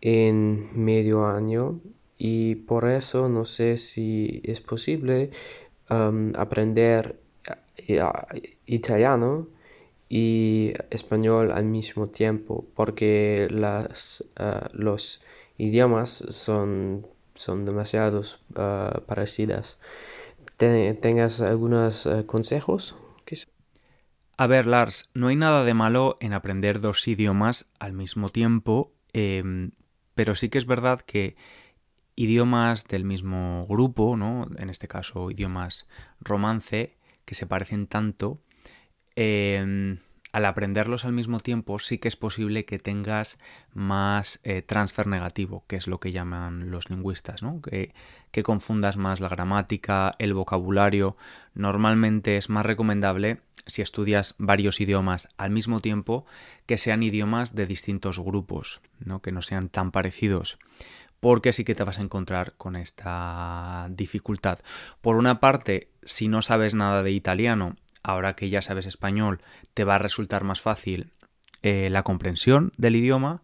en 0.00 0.70
medio 0.72 1.26
año 1.26 1.80
y 2.16 2.54
por 2.54 2.88
eso 2.88 3.28
no 3.28 3.44
sé 3.44 3.76
si 3.76 4.40
es 4.44 4.60
posible 4.60 5.30
aprender 5.88 7.18
eh, 7.76 8.02
italiano 8.66 9.48
y 10.08 10.72
español 10.90 11.52
al 11.52 11.64
mismo 11.64 12.08
tiempo 12.08 12.66
porque 12.74 13.48
las, 13.50 14.24
ah, 14.36 14.68
los 14.72 15.22
idiomas 15.58 16.24
son, 16.30 17.06
son 17.34 17.64
demasiado 17.64 18.20
uh, 18.20 19.00
parecidas. 19.06 19.78
¿Tengas 20.56 21.40
algunos 21.40 22.06
eh, 22.06 22.24
consejos? 22.26 22.98
A 24.40 24.46
ver, 24.46 24.66
Lars, 24.66 25.10
no 25.14 25.28
hay 25.28 25.36
nada 25.36 25.64
de 25.64 25.74
malo 25.74 26.16
en 26.20 26.32
aprender 26.32 26.80
dos 26.80 27.08
idiomas 27.08 27.66
al 27.80 27.92
mismo 27.92 28.28
tiempo, 28.28 28.92
em, 29.12 29.72
pero 30.14 30.36
sí 30.36 30.48
que 30.48 30.58
es 30.58 30.66
verdad 30.66 31.00
que 31.00 31.34
idiomas 32.18 32.84
del 32.84 33.04
mismo 33.04 33.64
grupo, 33.68 34.16
¿no? 34.16 34.48
En 34.58 34.70
este 34.70 34.88
caso, 34.88 35.30
idiomas 35.30 35.86
romance, 36.20 36.96
que 37.24 37.36
se 37.36 37.46
parecen 37.46 37.86
tanto, 37.86 38.40
em, 39.14 39.98
al 40.32 40.44
aprenderlos 40.44 41.04
al 41.04 41.12
mismo 41.12 41.38
tiempo 41.38 41.78
sí 41.78 41.98
que 41.98 42.08
es 42.08 42.16
posible 42.16 42.64
que 42.64 42.80
tengas 42.80 43.38
más 43.72 44.40
eh, 44.42 44.62
transfer 44.62 45.06
negativo, 45.06 45.64
que 45.68 45.76
es 45.76 45.86
lo 45.86 46.00
que 46.00 46.10
llaman 46.10 46.72
los 46.72 46.90
lingüistas, 46.90 47.44
¿no? 47.44 47.62
que, 47.62 47.94
que 48.32 48.42
confundas 48.42 48.96
más 48.96 49.20
la 49.20 49.28
gramática, 49.28 50.16
el 50.18 50.34
vocabulario. 50.34 51.16
Normalmente 51.54 52.36
es 52.36 52.50
más 52.50 52.66
recomendable 52.66 53.42
si 53.66 53.80
estudias 53.80 54.34
varios 54.38 54.80
idiomas 54.80 55.28
al 55.36 55.52
mismo 55.52 55.80
tiempo 55.80 56.26
que 56.66 56.78
sean 56.78 57.04
idiomas 57.04 57.54
de 57.54 57.66
distintos 57.66 58.18
grupos, 58.18 58.80
¿no? 58.98 59.22
que 59.22 59.30
no 59.30 59.40
sean 59.40 59.68
tan 59.68 59.92
parecidos 59.92 60.58
porque 61.20 61.52
sí 61.52 61.64
que 61.64 61.74
te 61.74 61.84
vas 61.84 61.98
a 61.98 62.02
encontrar 62.02 62.54
con 62.56 62.76
esta 62.76 63.88
dificultad. 63.90 64.60
Por 65.00 65.16
una 65.16 65.40
parte, 65.40 65.90
si 66.02 66.28
no 66.28 66.42
sabes 66.42 66.74
nada 66.74 67.02
de 67.02 67.10
italiano 67.10 67.76
ahora 68.02 68.34
que 68.34 68.48
ya 68.48 68.62
sabes 68.62 68.86
español, 68.86 69.42
te 69.74 69.84
va 69.84 69.96
a 69.96 69.98
resultar 69.98 70.44
más 70.44 70.60
fácil 70.60 71.12
eh, 71.62 71.88
la 71.90 72.04
comprensión 72.04 72.72
del 72.76 72.96
idioma, 72.96 73.42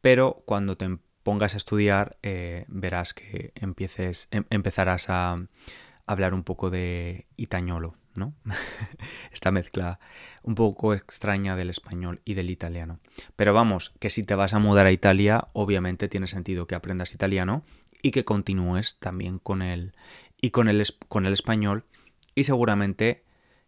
pero 0.00 0.42
cuando 0.46 0.76
te 0.76 0.98
pongas 1.22 1.54
a 1.54 1.56
estudiar 1.56 2.18
eh, 2.22 2.64
verás 2.68 3.12
que 3.12 3.52
empieces, 3.56 4.28
em, 4.30 4.44
empezarás 4.50 5.10
a 5.10 5.38
hablar 6.06 6.34
un 6.34 6.44
poco 6.44 6.70
de 6.70 7.26
itañolo, 7.36 7.96
¿no? 8.14 8.34
Esta 9.46 9.52
mezcla 9.52 10.00
un 10.42 10.56
poco 10.56 10.92
extraña 10.92 11.54
del 11.54 11.70
español 11.70 12.20
y 12.24 12.34
del 12.34 12.50
italiano. 12.50 12.98
Pero 13.36 13.54
vamos, 13.54 13.92
que 14.00 14.10
si 14.10 14.24
te 14.24 14.34
vas 14.34 14.54
a 14.54 14.58
mudar 14.58 14.86
a 14.86 14.90
Italia, 14.90 15.46
obviamente 15.52 16.08
tiene 16.08 16.26
sentido 16.26 16.66
que 16.66 16.74
aprendas 16.74 17.14
italiano 17.14 17.62
y 18.02 18.10
que 18.10 18.24
continúes 18.24 18.98
también 18.98 19.38
con 19.38 19.62
el 19.62 19.94
y 20.42 20.50
con 20.50 20.66
el, 20.66 20.84
con 21.06 21.26
el 21.26 21.32
español 21.32 21.84
y 22.34 22.42
seguramente 22.42 23.22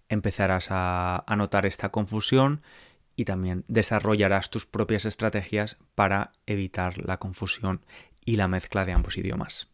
empezarás 0.08 0.66
a, 0.70 1.24
notar 1.36 1.64
esta 1.64 1.90
confusión 1.90 2.60
y 3.14 3.24
también 3.24 3.64
desarrollarás 3.68 4.50
tus 4.50 4.66
propias 4.66 5.04
estrategias 5.04 5.78
para 5.94 6.32
evitar 6.46 6.98
la 7.06 7.18
confusión 7.18 7.82
y 8.24 8.34
la 8.34 8.48
mezcla 8.48 8.84
de 8.84 8.94
ambos 8.94 9.16
idiomas. 9.16 9.68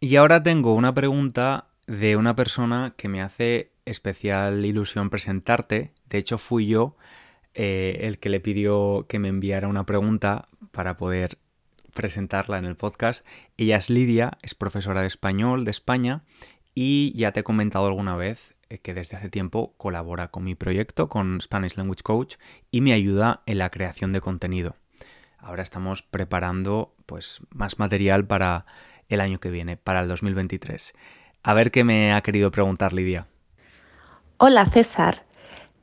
Y 0.00 0.16
ahora 0.16 0.42
tengo 0.42 0.74
una 0.74 0.92
pregunta 0.92 1.68
de 1.86 2.16
una 2.16 2.36
persona 2.36 2.92
que 2.98 3.08
me 3.08 3.22
hace 3.22 3.72
especial 3.90 4.64
ilusión 4.64 5.10
presentarte. 5.10 5.92
De 6.08 6.18
hecho, 6.18 6.38
fui 6.38 6.66
yo 6.66 6.96
eh, 7.54 8.00
el 8.02 8.18
que 8.18 8.28
le 8.28 8.40
pidió 8.40 9.06
que 9.08 9.18
me 9.18 9.28
enviara 9.28 9.68
una 9.68 9.86
pregunta 9.86 10.48
para 10.70 10.96
poder 10.96 11.38
presentarla 11.94 12.58
en 12.58 12.64
el 12.64 12.76
podcast. 12.76 13.26
Ella 13.56 13.76
es 13.76 13.90
Lidia, 13.90 14.38
es 14.42 14.54
profesora 14.54 15.00
de 15.00 15.08
español 15.08 15.64
de 15.64 15.72
España 15.72 16.22
y 16.74 17.12
ya 17.16 17.32
te 17.32 17.40
he 17.40 17.42
comentado 17.42 17.88
alguna 17.88 18.14
vez 18.14 18.54
eh, 18.70 18.78
que 18.78 18.94
desde 18.94 19.16
hace 19.16 19.30
tiempo 19.30 19.74
colabora 19.76 20.28
con 20.28 20.44
mi 20.44 20.54
proyecto, 20.54 21.08
con 21.08 21.40
Spanish 21.40 21.76
Language 21.76 22.02
Coach, 22.02 22.36
y 22.70 22.82
me 22.82 22.92
ayuda 22.92 23.42
en 23.46 23.58
la 23.58 23.70
creación 23.70 24.12
de 24.12 24.20
contenido. 24.20 24.76
Ahora 25.38 25.62
estamos 25.62 26.02
preparando 26.02 26.94
pues, 27.06 27.40
más 27.50 27.78
material 27.78 28.26
para 28.26 28.66
el 29.08 29.20
año 29.20 29.40
que 29.40 29.50
viene, 29.50 29.76
para 29.76 30.00
el 30.00 30.08
2023. 30.08 30.92
A 31.42 31.54
ver 31.54 31.70
qué 31.70 31.82
me 31.82 32.12
ha 32.12 32.20
querido 32.20 32.50
preguntar 32.50 32.92
Lidia. 32.92 33.26
Hola 34.40 34.66
César, 34.66 35.24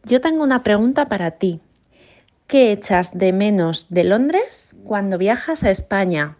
yo 0.05 0.21
tengo 0.21 0.41
una 0.41 0.63
pregunta 0.63 1.09
para 1.09 1.31
ti. 1.31 1.59
¿Qué 2.47 2.71
echas 2.71 3.17
de 3.17 3.33
menos 3.33 3.87
de 3.89 4.05
Londres 4.05 4.77
cuando 4.85 5.17
viajas 5.17 5.65
a 5.65 5.71
España? 5.71 6.37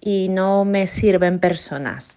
Y 0.00 0.28
no 0.28 0.64
me 0.64 0.86
sirven 0.86 1.40
personas. 1.40 2.16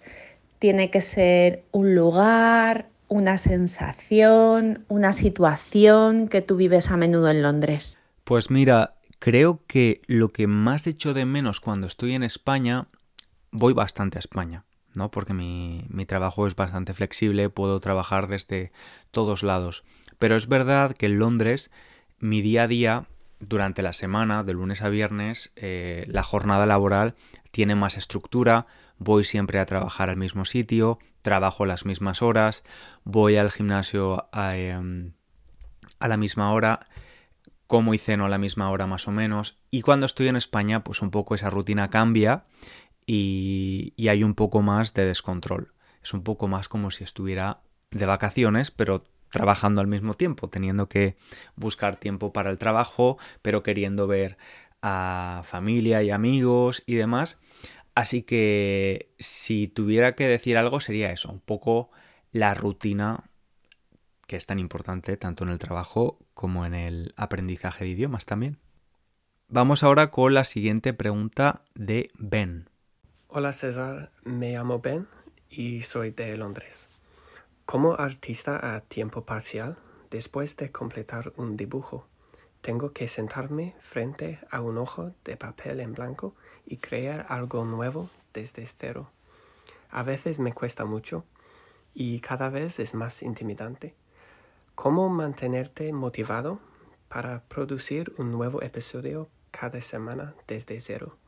Tiene 0.60 0.92
que 0.92 1.00
ser 1.00 1.64
un 1.72 1.96
lugar, 1.96 2.86
una 3.08 3.36
sensación, 3.38 4.84
una 4.86 5.12
situación 5.12 6.28
que 6.28 6.40
tú 6.40 6.56
vives 6.56 6.92
a 6.92 6.96
menudo 6.96 7.28
en 7.28 7.42
Londres? 7.42 7.98
Pues 8.22 8.48
mira, 8.48 8.94
creo 9.18 9.60
que 9.66 10.02
lo 10.06 10.28
que 10.28 10.46
más 10.46 10.86
echo 10.86 11.14
de 11.14 11.24
menos 11.24 11.58
cuando 11.58 11.88
estoy 11.88 12.14
en 12.14 12.22
España, 12.22 12.86
voy 13.50 13.72
bastante 13.72 14.18
a 14.18 14.20
España, 14.20 14.65
¿no? 14.96 15.10
Porque 15.10 15.34
mi, 15.34 15.84
mi 15.88 16.06
trabajo 16.06 16.46
es 16.46 16.56
bastante 16.56 16.94
flexible, 16.94 17.50
puedo 17.50 17.78
trabajar 17.80 18.26
desde 18.26 18.72
todos 19.10 19.42
lados. 19.42 19.84
Pero 20.18 20.36
es 20.36 20.48
verdad 20.48 20.96
que 20.96 21.06
en 21.06 21.18
Londres, 21.18 21.70
mi 22.18 22.40
día 22.40 22.64
a 22.64 22.68
día, 22.68 23.06
durante 23.40 23.82
la 23.82 23.92
semana, 23.92 24.44
de 24.44 24.54
lunes 24.54 24.82
a 24.82 24.88
viernes, 24.88 25.52
eh, 25.56 26.06
la 26.08 26.22
jornada 26.22 26.66
laboral 26.66 27.14
tiene 27.50 27.74
más 27.74 27.96
estructura, 27.96 28.66
voy 28.98 29.24
siempre 29.24 29.58
a 29.58 29.66
trabajar 29.66 30.08
al 30.08 30.16
mismo 30.16 30.44
sitio, 30.44 30.98
trabajo 31.22 31.66
las 31.66 31.84
mismas 31.84 32.22
horas, 32.22 32.64
voy 33.04 33.36
al 33.36 33.50
gimnasio 33.50 34.28
a, 34.32 34.56
em, 34.56 35.12
la 36.00 36.16
misma 36.16 36.52
hora, 36.52 36.86
como 37.66 37.94
y 37.94 37.98
ceno 37.98 38.26
a 38.26 38.28
la 38.28 38.38
misma 38.38 38.70
hora 38.70 38.86
más 38.86 39.08
o 39.08 39.12
menos, 39.12 39.58
y 39.70 39.82
cuando 39.82 40.06
estoy 40.06 40.28
en 40.28 40.36
España, 40.36 40.84
pues 40.84 41.02
un 41.02 41.10
poco 41.10 41.34
esa 41.34 41.50
rutina 41.50 41.90
cambia 41.90 42.44
y, 43.06 43.94
hay 44.08 44.24
un 44.24 44.34
poco 44.34 44.62
más 44.62 44.94
de 44.94 45.06
descontrol. 45.06 45.72
Es 46.02 46.12
un 46.12 46.22
poco 46.22 46.48
más 46.48 46.68
como 46.68 46.90
si 46.90 47.04
estuviera 47.04 47.60
de 47.90 48.06
vacaciones, 48.06 48.70
pero 48.70 49.04
trabajando 49.30 49.80
al 49.80 49.86
mismo 49.86 50.14
tiempo, 50.14 50.48
teniendo 50.48 50.88
que 50.88 51.16
buscar 51.56 51.96
tiempo 51.96 52.32
para 52.32 52.50
el 52.50 52.58
trabajo, 52.58 53.18
pero 53.42 53.62
queriendo 53.62 54.06
ver 54.06 54.38
a 54.82 55.42
familia 55.44 56.02
y 56.02 56.10
amigos 56.10 56.82
y 56.86 56.94
demás. 56.94 57.38
Así 57.94 58.22
que 58.22 59.14
si 59.18 59.68
tuviera 59.68 60.14
que 60.14 60.28
decir 60.28 60.58
algo 60.58 60.80
sería 60.80 61.12
eso, 61.12 61.30
un 61.30 61.40
poco 61.40 61.90
la 62.30 62.54
rutina 62.54 63.24
que 64.26 64.36
es 64.36 64.46
tan 64.46 64.58
importante 64.58 65.16
tanto 65.16 65.44
en 65.44 65.50
el 65.50 65.58
trabajo 65.58 66.18
como 66.34 66.66
en 66.66 66.74
el 66.74 67.14
aprendizaje 67.16 67.84
de 67.84 67.90
idiomas 67.90 68.26
también. 68.26 68.58
Vamos 69.48 69.82
ahora 69.82 70.10
con 70.10 70.34
la 70.34 70.44
siguiente 70.44 70.92
pregunta 70.92 71.62
de 71.74 72.10
Ben. 72.18 72.68
Hola 73.28 73.52
César, 73.52 74.12
me 74.22 74.52
llamo 74.52 74.78
Ben 74.78 75.08
y 75.50 75.82
soy 75.82 76.12
de 76.12 76.36
Londres. 76.36 76.88
Como 77.66 77.94
artista 77.94 78.76
a 78.76 78.80
tiempo 78.82 79.24
parcial, 79.24 79.76
después 80.10 80.56
de 80.56 80.70
completar 80.70 81.32
un 81.36 81.56
dibujo, 81.56 82.06
tengo 82.60 82.92
que 82.92 83.08
sentarme 83.08 83.74
frente 83.80 84.38
a 84.48 84.60
un 84.60 84.78
ojo 84.78 85.12
de 85.24 85.36
papel 85.36 85.80
en 85.80 85.92
blanco 85.92 86.36
y 86.66 86.76
crear 86.76 87.26
algo 87.28 87.64
nuevo 87.64 88.10
desde 88.32 88.64
cero. 88.64 89.10
A 89.90 90.04
veces 90.04 90.38
me 90.38 90.52
cuesta 90.52 90.84
mucho 90.84 91.24
y 91.94 92.20
cada 92.20 92.48
vez 92.48 92.78
es 92.78 92.94
más 92.94 93.24
intimidante. 93.24 93.96
¿Cómo 94.76 95.08
mantenerte 95.08 95.92
motivado 95.92 96.60
para 97.08 97.42
producir 97.48 98.14
un 98.18 98.30
nuevo 98.30 98.62
episodio 98.62 99.28
cada 99.50 99.80
semana 99.80 100.36
desde 100.46 100.80
cero? 100.80 101.18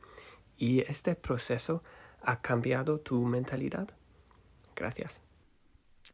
¿Y 0.59 0.81
este 0.81 1.15
proceso 1.15 1.83
ha 2.21 2.41
cambiado 2.41 2.99
tu 2.99 3.25
mentalidad? 3.25 3.87
Gracias. 4.75 5.21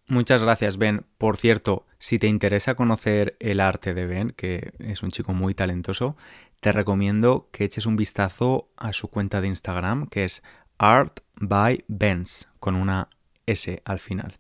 Muchas 0.08 0.44
gracias, 0.44 0.78
Ben. 0.78 1.04
Por 1.18 1.36
cierto, 1.36 1.88
si 1.98 2.20
te 2.20 2.28
interesa 2.28 2.76
conocer 2.76 3.36
el 3.40 3.60
arte 3.60 3.96
de 3.96 4.06
Ben, 4.06 4.34
que 4.38 4.74
es 4.78 5.02
un 5.02 5.10
chico 5.10 5.34
muy 5.34 5.56
talentoso, 5.56 6.16
te 6.60 6.72
recomiendo 6.72 7.50
que 7.52 7.64
eches 7.64 7.88
un 7.88 7.96
vistazo 7.96 8.70
a 8.78 8.94
su 8.94 9.08
cuenta 9.08 9.42
de 9.42 9.48
Instagram, 9.48 10.08
que 10.08 10.26
es 10.26 10.44
Art 10.78 11.22
by 11.40 11.84
Benz, 11.88 12.48
con 12.60 12.76
una 12.76 13.10
S 13.48 13.82
al 13.84 14.00
final. 14.00 14.38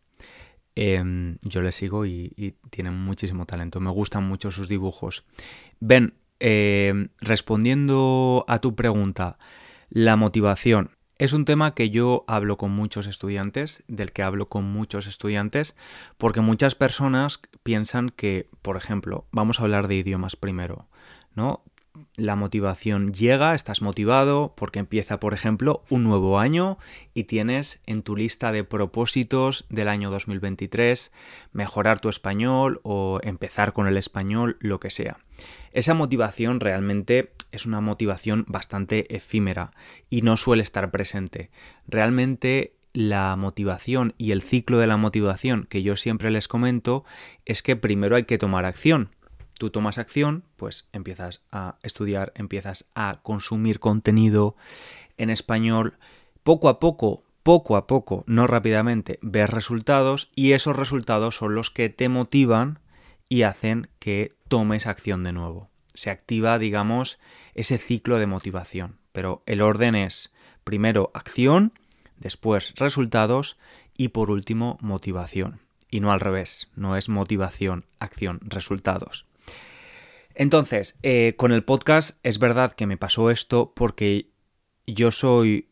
Em, 0.75 1.37
yo 1.41 1.61
le 1.61 1.71
sigo 1.71 2.05
y, 2.05 2.55
tiene 2.69 2.91
muchísimo 2.91 3.45
talento. 3.45 3.79
Me 3.79 3.89
gustan 3.89 4.27
mucho 4.27 4.51
sus 4.51 4.67
dibujos. 4.67 5.25
Ben, 5.79 6.13
em, 6.39 7.09
respondiendo 7.19 8.45
a 8.47 8.59
tu 8.59 8.75
pregunta, 8.75 9.39
la 9.89 10.15
motivación. 10.15 10.91
Es 11.17 11.31
un 11.31 11.45
tema 11.45 11.73
que 11.73 11.89
yo 11.89 12.25
hablo 12.27 12.57
con 12.57 12.71
muchos 12.71 13.07
estudiantes, 13.07 13.83
del 13.87 14.11
que 14.11 14.21
hablo 14.21 14.49
con 14.49 14.65
muchos 14.65 15.07
estudiantes, 15.07 15.75
porque 16.17 16.41
muchas 16.41 16.75
personas 16.75 17.39
piensan 17.63 18.09
que, 18.09 18.49
por 18.61 18.75
ejemplo, 18.75 19.25
vamos 19.31 19.59
a 19.59 19.63
hablar 19.63 19.87
de 19.87 19.95
idiomas 19.95 20.35
primero, 20.35 20.87
¿no? 21.33 21.63
La 22.17 22.35
motivación 22.35 23.13
llega, 23.13 23.55
estás 23.55 23.81
motivado 23.81 24.53
porque 24.57 24.79
empieza, 24.79 25.21
por 25.21 25.33
ejemplo, 25.33 25.83
un 25.89 26.03
nuevo 26.03 26.39
año 26.39 26.77
y 27.13 27.23
tienes 27.25 27.81
en 27.85 28.03
tu 28.03 28.17
lista 28.17 28.51
de 28.51 28.65
propósitos 28.65 29.65
del 29.69 29.87
año 29.87 30.11
2023 30.11 31.13
mejorar 31.53 31.99
tu 31.99 32.09
español 32.09 32.81
o 32.83 33.19
empezar 33.23 33.71
con 33.71 33.87
el 33.87 33.95
español, 33.95 34.57
lo 34.59 34.81
que 34.81 34.89
sea. 34.89 35.19
Esa 35.75 35.93
motivación 35.93 36.61
realmente 36.61 37.33
es 37.51 37.65
una 37.65 37.81
motivación 37.81 38.45
bastante 38.47 39.13
efímera 39.13 39.73
y 40.09 40.21
no 40.21 40.37
suele 40.37 40.63
estar 40.63 40.89
presente. 40.89 41.51
Realmente 41.85 42.77
la 42.93 43.35
motivación 43.35 44.13
y 44.17 44.31
el 44.31 44.41
ciclo 44.41 44.77
de 44.79 44.87
la 44.87 44.95
motivación 44.95 45.67
que 45.69 45.83
yo 45.83 45.97
siempre 45.97 46.31
les 46.31 46.47
comento 46.47 47.03
es 47.43 47.61
que 47.61 47.75
primero 47.75 48.15
hay 48.15 48.23
que 48.23 48.37
tomar 48.37 48.63
acción. 48.63 49.09
Tú 49.59 49.69
tomas 49.69 49.97
acción, 49.97 50.45
pues 50.55 50.87
empiezas 50.93 51.43
a 51.51 51.77
estudiar, 51.83 52.31
empiezas 52.35 52.85
a 52.95 53.19
consumir 53.21 53.81
contenido 53.81 54.55
en 55.17 55.29
español. 55.29 55.97
Poco 56.43 56.69
a 56.69 56.79
poco, 56.79 57.25
poco 57.43 57.75
a 57.75 57.85
poco, 57.85 58.23
no 58.27 58.47
rápidamente, 58.47 59.19
ves 59.21 59.49
resultados 59.49 60.31
y 60.35 60.53
esos 60.53 60.77
resultados 60.77 61.35
son 61.35 61.53
los 61.53 61.69
que 61.69 61.89
te 61.89 62.07
motivan 62.07 62.79
y 63.29 63.43
hacen 63.43 63.89
que 63.99 64.33
tomes 64.47 64.87
acción 64.87 65.23
de 65.23 65.33
nuevo. 65.33 65.69
Se 65.93 66.09
activa, 66.09 66.59
digamos, 66.59 67.19
ese 67.53 67.77
ciclo 67.77 68.19
de 68.19 68.27
motivación. 68.27 68.99
Pero 69.11 69.43
el 69.45 69.61
orden 69.61 69.95
es 69.95 70.33
primero 70.63 71.11
acción, 71.13 71.73
después 72.17 72.73
resultados 72.75 73.57
y 73.97 74.09
por 74.09 74.29
último 74.29 74.77
motivación. 74.81 75.61
Y 75.89 76.01
no 76.01 76.11
al 76.11 76.19
revés, 76.19 76.69
no 76.75 76.97
es 76.97 77.07
motivación, 77.09 77.85
acción, 77.99 78.39
resultados. 78.43 79.25
Entonces, 80.33 80.97
eh, 81.01 81.35
con 81.37 81.53
el 81.53 81.63
podcast 81.63 82.19
es 82.23 82.39
verdad 82.39 82.73
que 82.73 82.87
me 82.87 82.97
pasó 82.97 83.31
esto 83.31 83.71
porque 83.73 84.29
yo 84.85 85.11
soy 85.11 85.69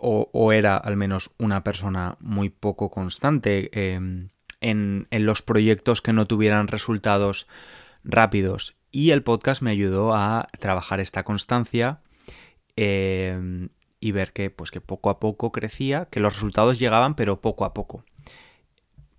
o, 0.00 0.52
era 0.52 0.76
al 0.76 0.96
menos 0.96 1.32
una 1.38 1.64
persona 1.64 2.16
muy 2.20 2.50
poco 2.50 2.88
constante 2.88 3.70
em, 3.72 4.28
en, 4.60 5.06
los 5.10 5.42
proyectos 5.42 6.02
que 6.02 6.12
no 6.12 6.26
tuvieran 6.26 6.68
resultados 6.68 7.46
rápidos. 8.04 8.76
Y 8.90 9.10
el 9.10 9.22
podcast 9.22 9.62
me 9.62 9.70
ayudó 9.70 10.14
a 10.14 10.48
trabajar 10.58 11.00
esta 11.00 11.24
constancia 11.24 12.00
em, 12.76 13.68
y 14.00 14.12
ver 14.12 14.32
que, 14.32 14.50
pues, 14.50 14.70
que 14.70 14.80
poco 14.80 15.10
a 15.10 15.20
poco 15.20 15.52
crecía, 15.52 16.06
que 16.10 16.20
los 16.20 16.34
resultados 16.34 16.78
llegaban, 16.78 17.14
pero 17.14 17.40
poco 17.40 17.64
a 17.64 17.74
poco. 17.74 18.04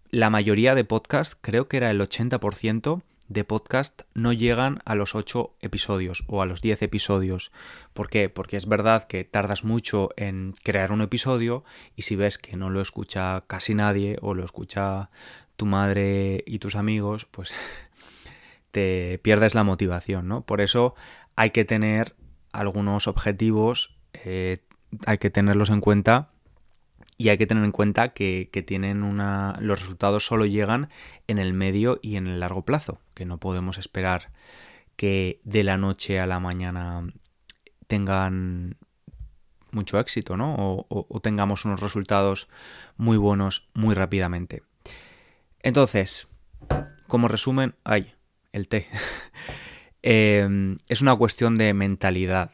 La 0.09 0.29
mayoría 0.29 0.73
de 0.73 0.85
podcasts, 0.85 1.37
creo 1.39 1.67
que 1.67 1.77
era 1.77 1.91
el 1.91 2.01
80%, 2.01 3.03
de 3.29 3.43
podcast 3.43 4.01
no 4.15 4.33
llegan 4.33 4.81
a 4.85 4.95
los 4.95 5.15
8 5.15 5.55
episodios 5.61 6.23
o 6.27 6.41
a 6.41 6.45
los 6.45 6.61
10 6.61 6.81
episodios. 6.81 7.51
¿Por 7.93 8.09
qué? 8.09 8.27
Porque 8.27 8.57
es 8.57 8.67
verdad 8.67 9.05
que 9.05 9.23
tardas 9.23 9.63
mucho 9.63 10.09
en 10.17 10.53
crear 10.63 10.91
un 10.91 11.01
episodio 11.01 11.63
y 11.95 12.01
si 12.01 12.15
ves 12.15 12.37
que 12.37 12.57
no 12.57 12.69
lo 12.69 12.81
escucha 12.81 13.43
casi 13.47 13.75
nadie 13.75 14.17
o 14.21 14.33
lo 14.33 14.43
escucha 14.43 15.09
tu 15.55 15.67
madre 15.67 16.43
y 16.47 16.59
tus 16.59 16.75
amigos, 16.75 17.25
pues 17.25 17.53
te 18.71 19.19
pierdes 19.21 19.55
la 19.55 19.63
motivación, 19.63 20.27
¿no? 20.27 20.41
Por 20.41 20.59
eso 20.59 20.95
hay 21.35 21.51
que 21.51 21.65
tener 21.65 22.15
algunos 22.51 23.07
objetivos, 23.07 23.95
eh, 24.13 24.57
hay 25.05 25.19
que 25.19 25.29
tenerlos 25.29 25.69
en 25.69 25.81
cuenta 25.81 26.31
y 27.19 27.27
hay 27.27 27.37
que 27.37 27.45
tener 27.45 27.65
en 27.65 27.73
cuenta 27.73 28.13
que, 28.13 28.49
tienen 28.65 29.03
una. 29.03 29.57
los 29.59 29.81
resultados 29.81 30.25
solo 30.25 30.45
llegan 30.45 30.87
en 31.27 31.37
el 31.37 31.53
medio 31.53 31.99
y 32.01 32.15
en 32.15 32.27
el 32.27 32.39
largo 32.39 32.63
plazo, 32.63 33.01
que 33.13 33.25
no 33.25 33.37
podemos 33.37 33.77
esperar 33.77 34.31
que 34.95 35.41
de 35.43 35.65
la 35.65 35.77
noche 35.77 36.21
a 36.21 36.27
la 36.27 36.39
mañana 36.39 37.11
tengan 37.87 38.77
mucho 39.71 39.99
éxito, 39.99 40.37
¿no? 40.37 40.55
O, 40.87 41.19
tengamos 41.19 41.65
unos 41.65 41.81
resultados 41.81 42.47
muy 42.95 43.17
buenos 43.17 43.67
muy 43.73 43.95
rápidamente. 43.95 44.63
Entonces, 45.61 46.29
como 47.07 47.27
resumen, 47.27 47.75
ay, 47.83 48.13
el 48.53 48.69
té. 48.69 48.87
Em, 50.01 50.77
es 50.87 51.01
una 51.01 51.17
cuestión 51.17 51.55
de 51.55 51.73
mentalidad. 51.73 52.51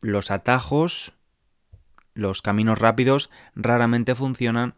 Los 0.00 0.32
atajos 0.32 1.14
los 2.14 2.42
caminos 2.42 2.78
rápidos 2.78 3.30
raramente 3.54 4.14
funcionan 4.14 4.74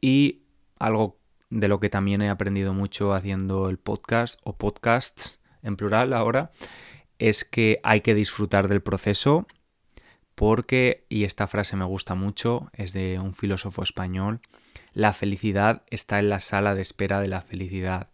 y 0.00 0.42
algo 0.78 1.18
de 1.50 1.68
lo 1.68 1.80
que 1.80 1.90
también 1.90 2.22
he 2.22 2.28
aprendido 2.28 2.74
mucho 2.74 3.14
haciendo 3.14 3.68
el 3.68 3.78
podcast 3.78 4.38
o 4.44 4.56
podcasts 4.56 5.40
en 5.62 5.76
plural 5.76 6.12
ahora 6.12 6.52
es 7.18 7.44
que 7.44 7.80
hay 7.82 8.00
que 8.00 8.14
disfrutar 8.14 8.68
del 8.68 8.82
proceso 8.82 9.46
porque, 10.34 11.04
y 11.08 11.24
esta 11.24 11.48
frase 11.48 11.74
me 11.74 11.84
gusta 11.84 12.14
mucho, 12.14 12.70
es 12.72 12.92
de 12.92 13.18
un 13.18 13.34
filósofo 13.34 13.82
español, 13.82 14.40
la 14.92 15.12
felicidad 15.12 15.82
está 15.90 16.20
en 16.20 16.28
la 16.28 16.38
sala 16.38 16.76
de 16.76 16.82
espera 16.82 17.20
de 17.20 17.26
la 17.26 17.42
felicidad. 17.42 18.08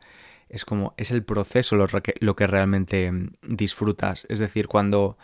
Es 0.49 0.65
como, 0.65 0.95
es 0.97 1.11
el 1.11 1.23
proceso 1.23 1.77
lo 1.77 1.87
que, 1.87 2.15
lo 2.21 2.35
que 2.35 2.47
realmente 2.47 3.13
disfrutas. 3.43 4.27
Es 4.31 4.39
decir, 4.39 4.69
cuando 4.69 5.19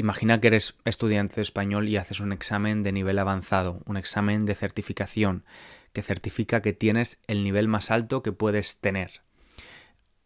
Imagina 0.00 0.40
que 0.40 0.46
eres 0.46 0.76
estudiante 0.86 1.34
de 1.34 1.42
español 1.42 1.86
y 1.86 1.98
haces 1.98 2.20
un 2.20 2.32
examen 2.32 2.82
de 2.82 2.90
nivel 2.90 3.18
avanzado, 3.18 3.82
un 3.84 3.98
examen 3.98 4.46
de 4.46 4.54
certificación, 4.54 5.44
que 5.92 6.00
certifica 6.00 6.62
que 6.62 6.72
tienes 6.72 7.20
el 7.26 7.44
nivel 7.44 7.68
más 7.68 7.90
alto 7.90 8.22
que 8.22 8.32
puedes 8.32 8.78
tener. 8.78 9.20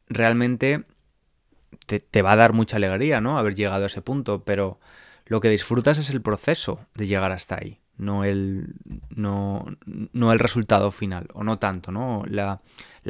Realmente 0.06 0.84
te, 1.86 2.22
va 2.22 2.30
a 2.30 2.36
dar 2.36 2.52
mucha 2.52 2.76
alegría, 2.76 3.20
¿no? 3.20 3.36
Haber 3.36 3.56
llegado 3.56 3.82
a 3.82 3.86
ese 3.88 4.00
punto, 4.00 4.44
pero 4.44 4.78
lo 5.26 5.40
que 5.40 5.50
disfrutas 5.50 5.98
es 5.98 6.08
el 6.10 6.22
proceso 6.22 6.86
de 6.94 7.08
llegar 7.08 7.32
hasta 7.32 7.56
ahí, 7.56 7.80
no 7.96 8.22
el, 8.22 8.76
no, 9.08 9.66
no 9.84 10.32
el 10.32 10.38
resultado 10.38 10.92
final, 10.92 11.26
o 11.34 11.42
no 11.42 11.58
tanto, 11.58 11.90
¿no? 11.90 12.22
La, 12.28 12.60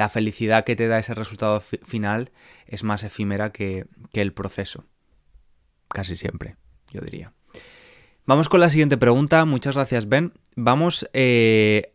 felicidad 0.08 0.64
que 0.64 0.76
te 0.76 0.88
da 0.88 0.98
ese 0.98 1.12
resultado 1.12 1.60
final 1.60 2.32
es 2.66 2.84
más 2.84 3.04
efímera 3.04 3.52
que 3.52 3.86
el 4.14 4.32
proceso 4.32 4.86
casi 5.88 6.16
siempre, 6.16 6.56
yo 6.92 7.00
diría. 7.00 7.32
Vamos 8.26 8.48
con 8.48 8.60
la 8.60 8.70
siguiente 8.70 8.96
pregunta. 8.96 9.44
Muchas 9.44 9.74
gracias, 9.74 10.08
Ben. 10.08 10.32
Vamos. 10.56 11.08
Eh, 11.12 11.92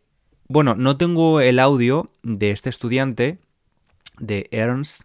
bueno, 0.48 0.76
no 0.76 0.98
tengo 0.98 1.42
el 1.42 1.60
audio 1.60 2.12
de 2.24 2.52
este 2.52 2.70
estudiante, 2.70 3.40
de 4.20 4.48
Ernst, 4.52 5.04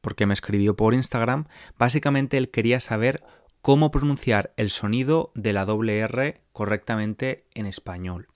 porque 0.00 0.26
me 0.26 0.34
escribió 0.34 0.76
por 0.76 0.94
Instagram. 0.94 1.46
Básicamente 1.78 2.36
él 2.36 2.50
quería 2.50 2.80
saber 2.80 3.22
cómo 3.62 3.90
pronunciar 3.90 4.52
el 4.56 4.70
sonido 4.70 5.30
de 5.34 5.52
la 5.52 5.64
doble 5.64 5.98
R 6.00 6.40
correctamente 6.52 7.46
en 7.54 7.66
español. 7.66 8.28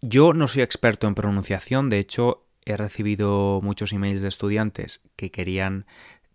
Yo 0.00 0.34
no 0.34 0.48
soy 0.48 0.62
experto 0.62 1.06
en 1.06 1.14
pronunciación, 1.14 1.88
de 1.88 1.98
hecho 1.98 2.46
he 2.64 2.76
recibido 2.76 3.60
muchos 3.62 3.92
emails 3.92 4.22
de 4.22 4.28
estudiantes 4.28 5.00
que 5.16 5.30
querían 5.30 5.86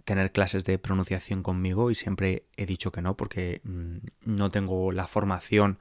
tener 0.07 0.31
clases 0.31 0.63
de 0.63 0.79
pronunciación 0.79 1.43
conmigo 1.43 1.91
y 1.91 1.95
siempre 1.95 2.45
he 2.55 2.65
dicho 2.65 2.93
que 2.93 3.01
no 3.01 3.17
porque 3.17 3.59
mm, 3.65 3.97
no 4.23 4.49
tengo 4.49 4.93
la 4.93 5.05
formación 5.05 5.79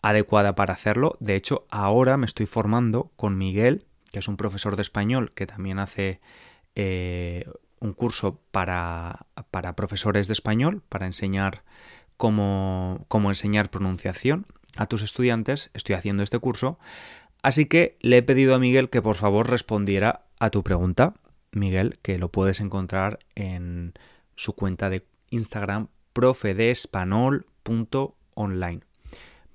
adecuada 0.00 0.54
para 0.54 0.72
hacerlo. 0.72 1.18
De 1.20 1.36
hecho, 1.36 1.66
ahora 1.68 2.16
me 2.16 2.24
estoy 2.24 2.46
formando 2.46 3.12
con 3.16 3.36
Miguel, 3.36 3.84
que 4.12 4.20
es 4.20 4.28
un 4.28 4.38
profesor 4.38 4.76
de 4.76 4.82
español 4.82 5.32
que 5.34 5.46
también 5.46 5.78
hace 5.78 6.22
eh, 6.74 7.44
un 7.80 7.92
curso 7.92 8.40
para, 8.50 9.26
para, 9.50 9.76
profesores 9.76 10.26
de 10.26 10.32
español, 10.32 10.82
para 10.88 11.04
enseñar 11.04 11.62
cómo, 12.16 13.04
cómo 13.08 13.28
enseñar 13.28 13.70
pronunciación 13.70 14.46
a 14.76 14.86
tus 14.86 15.02
estudiantes. 15.02 15.68
Estoy 15.74 15.96
haciendo 15.96 16.22
este 16.22 16.38
curso. 16.38 16.78
Así 17.42 17.66
que 17.66 17.98
le 18.00 18.16
he 18.16 18.22
pedido 18.22 18.54
a 18.54 18.58
Miguel 18.58 18.88
que 18.88 19.02
por 19.02 19.16
favor 19.16 19.50
respondiera 19.50 20.24
a 20.38 20.48
tu 20.48 20.62
pregunta. 20.62 21.12
Miguel, 21.52 21.98
que 22.02 22.18
lo 22.18 22.30
puedes 22.30 22.60
encontrar 22.60 23.20
en 23.34 23.94
su 24.36 24.54
cuenta 24.54 24.90
de 24.90 25.06
Instagram 25.30 25.88
profedespanol.online. 26.12 28.80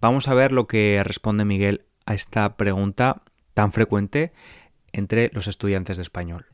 Vamos 0.02 0.28
a 0.28 0.34
ver 0.34 0.52
lo 0.52 0.68
que 0.68 1.02
responde 1.04 1.46
Miguel 1.46 1.86
a 2.06 2.14
esta 2.14 2.58
pregunta 2.58 3.24
tan 3.54 3.72
frecuente 3.72 4.34
entre 4.92 5.32
los 5.34 5.48
estudiantes 5.48 5.98
de 5.98 6.04
español. 6.04 6.48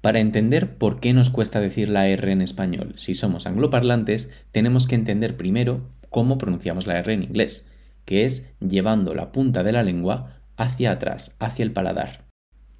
Para 0.00 0.20
entender 0.20 0.78
por 0.78 1.00
qué 1.00 1.12
nos 1.12 1.30
cuesta 1.30 1.60
decir 1.60 1.88
la 1.88 2.08
R 2.08 2.30
en 2.30 2.40
español 2.40 2.92
si 2.96 3.14
somos 3.14 3.46
angloparlantes, 3.46 4.30
tenemos 4.52 4.86
que 4.86 4.94
entender 4.94 5.36
primero 5.36 5.90
cómo 6.08 6.38
pronunciamos 6.38 6.86
la 6.86 6.98
R 6.98 7.12
en 7.12 7.24
inglés, 7.24 7.66
que 8.04 8.24
es 8.24 8.48
llevando 8.60 9.14
la 9.14 9.32
punta 9.32 9.64
de 9.64 9.72
la 9.72 9.82
lengua 9.82 10.40
hacia 10.56 10.92
atrás, 10.92 11.34
hacia 11.40 11.64
el 11.64 11.72
paladar. 11.72 12.27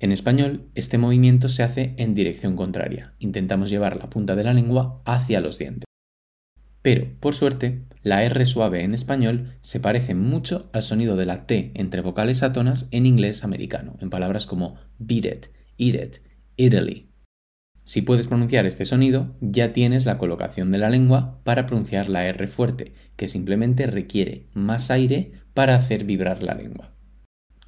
En 0.01 0.13
español, 0.13 0.71
este 0.75 0.97
movimiento 0.97 1.49
se 1.49 1.65
hace 1.65 1.95
en 1.99 2.15
dirección 2.15 2.55
contraria. 2.55 3.15
Intentamos 3.19 3.69
llevar 3.69 3.97
la 3.97 4.09
punta 4.09 4.37
de 4.37 4.45
la 4.45 4.55
lengua 4.55 5.03
hacia 5.05 5.41
los 5.41 5.59
dientes. 5.59 5.85
Pero, 6.83 7.09
por 7.19 7.35
suerte, 7.35 7.85
la 8.03 8.23
R 8.23 8.47
suave 8.47 8.85
en 8.85 8.95
español 8.95 9.57
se 9.61 9.81
parece 9.81 10.15
mucho 10.15 10.71
al 10.73 10.83
sonido 10.83 11.17
de 11.17 11.27
la 11.27 11.47
T 11.47 11.73
entre 11.75 12.01
vocales 12.01 12.45
átonas 12.45 12.87
en 12.93 13.07
inglés 13.07 13.43
americano, 13.43 13.97
en 14.01 14.09
palabras 14.09 14.47
como 14.47 14.77
beat 14.99 15.25
it, 15.25 15.47
eat 15.79 15.97
it, 15.97 16.17
Italy. 16.57 17.11
Si 17.83 18.03
puedes 18.03 18.27
pronunciar 18.27 18.67
este 18.67 18.85
sonido, 18.85 19.37
ya 19.41 19.73
tienes 19.73 20.07
la 20.07 20.19
colocación 20.19 20.71
de 20.71 20.79
la 20.79 20.91
lengua 20.91 21.41
para 21.43 21.67
pronunciar 21.67 22.09
la 22.09 22.27
R 22.27 22.47
fuerte, 22.47 22.93
que 23.17 23.29
simplemente 23.29 23.87
requiere 23.87 24.47
más 24.55 24.91
aire 24.91 25.33
para 25.55 25.75
hacer 25.75 26.05
vibrar 26.05 26.43
la 26.43 26.55
lengua. 26.55 26.98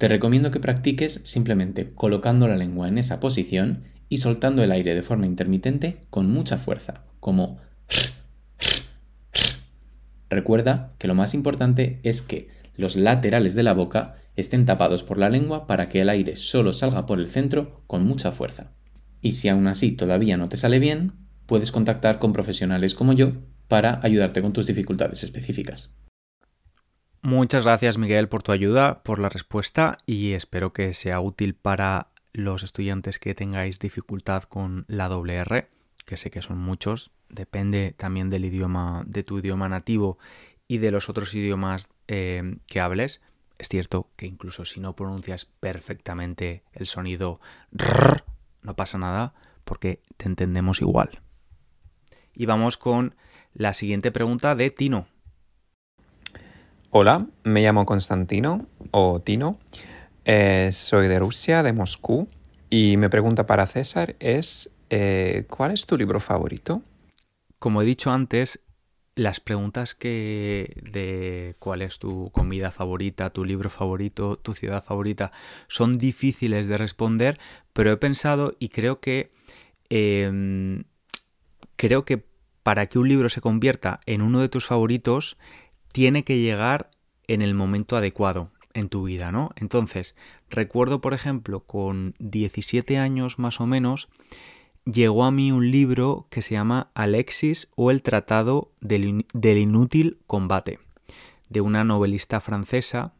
Te 0.01 0.07
recomiendo 0.07 0.49
que 0.49 0.59
practiques 0.59 1.21
simplemente 1.25 1.93
colocando 1.93 2.47
la 2.47 2.57
lengua 2.57 2.87
en 2.87 2.97
esa 2.97 3.19
posición 3.19 3.83
y 4.09 4.17
soltando 4.17 4.63
el 4.63 4.71
aire 4.71 4.95
de 4.95 5.03
forma 5.03 5.27
intermitente 5.27 5.99
con 6.09 6.27
mucha 6.27 6.57
fuerza, 6.57 7.03
como 7.19 7.59
Recuerda 10.27 10.95
que 10.97 11.07
lo 11.07 11.13
más 11.13 11.35
importante 11.35 11.99
es 12.01 12.23
que 12.23 12.49
los 12.75 12.95
laterales 12.95 13.53
de 13.53 13.61
la 13.61 13.75
boca 13.75 14.15
estén 14.35 14.65
tapados 14.65 15.03
por 15.03 15.19
la 15.19 15.29
lengua 15.29 15.67
para 15.67 15.87
que 15.87 16.01
el 16.01 16.09
aire 16.09 16.35
solo 16.35 16.73
salga 16.73 17.05
por 17.05 17.19
el 17.19 17.27
centro 17.27 17.83
con 17.85 18.03
mucha 18.03 18.31
fuerza. 18.31 18.71
Y 19.21 19.33
si 19.33 19.49
aún 19.49 19.67
así 19.67 19.91
todavía 19.91 20.35
no 20.35 20.49
te 20.49 20.57
sale 20.57 20.79
bien, 20.79 21.11
puedes 21.45 21.71
contactar 21.71 22.17
con 22.17 22.33
profesionales 22.33 22.95
como 22.95 23.13
yo 23.13 23.33
para 23.67 23.99
ayudarte 24.01 24.41
con 24.41 24.51
tus 24.51 24.65
dificultades 24.65 25.21
específicas. 25.21 25.91
Muchas 27.23 27.65
gracias 27.65 27.99
Miguel 27.99 28.29
por 28.29 28.41
tu 28.41 28.51
ayuda, 28.51 29.03
por 29.03 29.19
la 29.19 29.29
respuesta 29.29 29.99
y 30.07 30.31
espero 30.31 30.73
que 30.73 30.95
sea 30.95 31.19
útil 31.19 31.53
para 31.53 32.07
los 32.33 32.63
estudiantes 32.63 33.19
que 33.19 33.35
tengáis 33.35 33.77
dificultad 33.77 34.43
con 34.43 34.85
la 34.87 35.07
doble 35.07 35.35
R, 35.35 35.69
que 36.05 36.17
sé 36.17 36.31
que 36.31 36.41
son 36.41 36.57
muchos, 36.57 37.11
depende 37.29 37.93
también 37.95 38.31
del 38.31 38.45
idioma, 38.45 39.03
de 39.05 39.21
tu 39.21 39.37
idioma 39.37 39.69
nativo 39.69 40.17
y 40.67 40.79
de 40.79 40.89
los 40.89 41.09
otros 41.09 41.35
idiomas 41.35 41.89
eh, 42.07 42.57
que 42.65 42.79
hables. 42.79 43.21
Es 43.59 43.69
cierto 43.69 44.09
que 44.15 44.25
incluso 44.25 44.65
si 44.65 44.79
no 44.79 44.95
pronuncias 44.95 45.45
perfectamente 45.45 46.63
el 46.73 46.87
sonido 46.87 47.39
rrr, 47.71 48.23
no 48.63 48.75
pasa 48.75 48.97
nada 48.97 49.35
porque 49.63 50.01
te 50.17 50.25
entendemos 50.25 50.81
igual. 50.81 51.21
Y 52.33 52.47
vamos 52.47 52.77
con 52.77 53.15
la 53.53 53.75
siguiente 53.75 54.11
pregunta 54.11 54.55
de 54.55 54.71
Tino. 54.71 55.05
Hola, 56.93 57.25
me 57.45 57.61
llamo 57.61 57.85
Constantino 57.85 58.67
o 58.91 59.21
Tino. 59.21 59.57
Eh, 60.25 60.71
soy 60.73 61.07
de 61.07 61.19
Rusia, 61.19 61.63
de 61.63 61.71
Moscú. 61.71 62.27
Y 62.69 62.97
mi 62.97 63.07
pregunta 63.07 63.45
para 63.45 63.65
César 63.65 64.17
es, 64.19 64.71
eh, 64.89 65.45
¿cuál 65.49 65.71
es 65.71 65.85
tu 65.85 65.95
libro 65.95 66.19
favorito? 66.19 66.81
Como 67.59 67.81
he 67.81 67.85
dicho 67.85 68.11
antes, 68.11 68.59
las 69.15 69.39
preguntas 69.39 69.95
que 69.95 70.81
de 70.91 71.55
cuál 71.59 71.81
es 71.81 71.97
tu 71.97 72.29
comida 72.31 72.71
favorita, 72.71 73.29
tu 73.29 73.45
libro 73.45 73.69
favorito, 73.69 74.35
tu 74.35 74.53
ciudad 74.53 74.83
favorita, 74.83 75.31
son 75.69 75.97
difíciles 75.97 76.67
de 76.67 76.77
responder, 76.77 77.39
pero 77.71 77.89
he 77.89 77.95
pensado 77.95 78.57
y 78.59 78.67
creo 78.67 78.99
que 78.99 79.31
em, 79.89 80.83
creo 81.77 82.03
que 82.03 82.25
para 82.63 82.87
que 82.87 82.99
un 82.99 83.07
libro 83.07 83.29
se 83.29 83.39
convierta 83.39 84.01
en 84.05 84.21
uno 84.21 84.41
de 84.41 84.49
tus 84.49 84.65
favoritos, 84.65 85.37
tiene 85.91 86.23
que 86.23 86.39
llegar 86.39 86.91
en 87.27 87.41
el 87.41 87.53
momento 87.53 87.97
adecuado 87.97 88.51
en 88.73 88.89
tu 88.89 89.03
vida, 89.03 89.31
¿no? 89.31 89.51
Entonces, 89.55 90.15
recuerdo, 90.49 91.01
por 91.01 91.13
ejemplo, 91.13 91.61
con 91.61 92.15
17 92.19 92.97
años 92.97 93.39
más 93.39 93.59
o 93.59 93.67
menos, 93.67 94.09
llegó 94.85 95.25
a 95.25 95.31
mí 95.31 95.51
un 95.51 95.71
libro 95.71 96.27
que 96.29 96.41
se 96.41 96.53
llama 96.53 96.89
Alexis 96.93 97.69
o 97.75 97.91
el 97.91 98.01
Tratado 98.01 98.71
del, 98.79 99.25
Inútil 99.57 100.19
Combate, 100.27 100.79
de 101.49 101.61
una 101.61 101.83
novelista 101.83 102.39
francesa, 102.39 103.13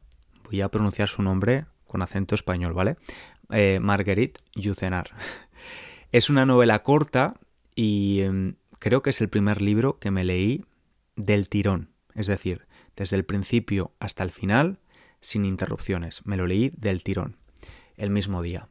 voy 0.50 0.62
a 0.62 0.70
pronunciar 0.70 1.10
su 1.10 1.22
nombre 1.22 1.66
con 1.88 2.02
acento 2.02 2.36
español, 2.36 2.74
¿vale? 2.74 2.98
Eh, 3.50 3.80
Marguerite 3.82 4.40
Yourcenar. 4.56 5.12
Es 6.14 6.30
una 6.30 6.46
novela 6.46 6.84
corta 6.84 7.36
y 7.74 8.20
em, 8.20 8.56
creo 8.80 9.02
que 9.02 9.12
es 9.12 9.22
el 9.22 9.30
primer 9.30 9.62
libro 9.62 9.98
que 9.98 10.12
me 10.12 10.26
leí 10.26 10.66
del 11.16 11.48
tirón, 11.48 11.91
es 12.16 12.28
decir, 12.28 12.68
desde 12.96 13.16
el 13.16 13.26
principio 13.26 13.92
hasta 14.00 14.24
el 14.24 14.32
final, 14.32 14.80
sin 15.22 15.46
interrupciones. 15.46 16.26
Me 16.26 16.38
lo 16.38 16.48
leí 16.48 16.72
del 16.76 17.04
tirón, 17.04 17.38
el 17.96 18.10
mismo 18.10 18.42
día. 18.42 18.68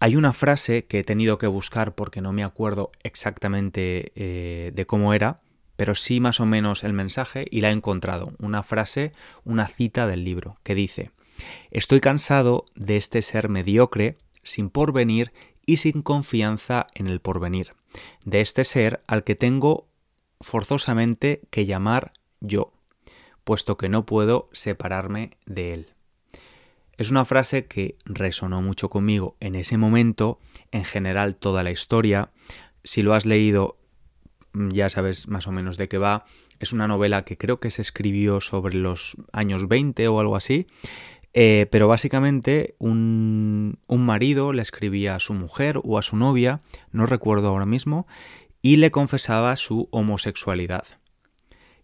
Hay 0.00 0.16
una 0.16 0.32
frase 0.32 0.86
que 0.86 1.00
he 1.00 1.04
tenido 1.04 1.38
que 1.38 1.46
buscar 1.46 1.94
porque 1.94 2.20
no 2.20 2.32
me 2.32 2.42
acuerdo 2.42 2.90
exactamente 3.02 4.12
eh, 4.16 4.72
de 4.74 4.86
cómo 4.86 5.14
era, 5.14 5.42
pero 5.76 5.94
sí 5.94 6.20
más 6.20 6.40
o 6.40 6.46
menos 6.46 6.84
el 6.84 6.92
mensaje 6.92 7.46
y 7.50 7.60
la 7.60 7.70
he 7.70 7.72
encontrado. 7.72 8.32
Una 8.38 8.62
frase, 8.62 9.12
una 9.44 9.68
cita 9.68 10.06
del 10.06 10.24
libro, 10.24 10.58
que 10.62 10.74
dice, 10.74 11.10
Estoy 11.70 12.00
cansado 12.00 12.66
de 12.74 12.96
este 12.96 13.22
ser 13.22 13.48
mediocre, 13.48 14.18
sin 14.42 14.70
porvenir 14.70 15.32
y 15.66 15.78
sin 15.78 16.02
confianza 16.02 16.86
en 16.94 17.06
el 17.06 17.20
porvenir, 17.20 17.74
de 18.24 18.40
este 18.40 18.64
ser 18.64 19.02
al 19.06 19.24
que 19.24 19.34
tengo 19.34 19.88
forzosamente 20.40 21.42
que 21.50 21.66
llamar 21.66 22.12
yo 22.42 22.72
puesto 23.44 23.76
que 23.76 23.88
no 23.88 24.06
puedo 24.06 24.48
separarme 24.52 25.30
de 25.46 25.74
él. 25.74 25.86
Es 26.96 27.10
una 27.10 27.24
frase 27.24 27.66
que 27.66 27.96
resonó 28.04 28.62
mucho 28.62 28.90
conmigo 28.90 29.36
en 29.40 29.54
ese 29.54 29.76
momento, 29.78 30.38
en 30.70 30.84
general 30.84 31.36
toda 31.36 31.62
la 31.62 31.70
historia. 31.70 32.30
Si 32.84 33.02
lo 33.02 33.14
has 33.14 33.26
leído, 33.26 33.78
mm, 34.52 34.70
ya 34.70 34.88
sabes 34.88 35.26
más 35.28 35.46
o 35.46 35.52
menos 35.52 35.76
de 35.76 35.88
qué 35.88 35.98
va. 35.98 36.24
Es 36.60 36.72
una 36.72 36.86
novela 36.86 37.24
que 37.24 37.38
creo 37.38 37.58
que 37.58 37.70
se 37.70 37.82
escribió 37.82 38.40
sobre 38.40 38.74
los 38.76 39.16
años 39.32 39.66
20 39.68 40.06
o 40.08 40.20
algo 40.20 40.36
así. 40.36 40.66
Eh, 41.34 41.66
pero 41.70 41.88
básicamente 41.88 42.74
un, 42.78 43.78
un 43.86 44.04
marido 44.04 44.52
le 44.52 44.60
escribía 44.60 45.14
a 45.14 45.20
su 45.20 45.32
mujer 45.32 45.80
o 45.82 45.98
a 45.98 46.02
su 46.02 46.14
novia, 46.16 46.60
no 46.90 47.06
recuerdo 47.06 47.48
ahora 47.48 47.64
mismo, 47.64 48.06
y 48.60 48.76
le 48.76 48.90
confesaba 48.90 49.56
su 49.56 49.88
homosexualidad 49.90 50.84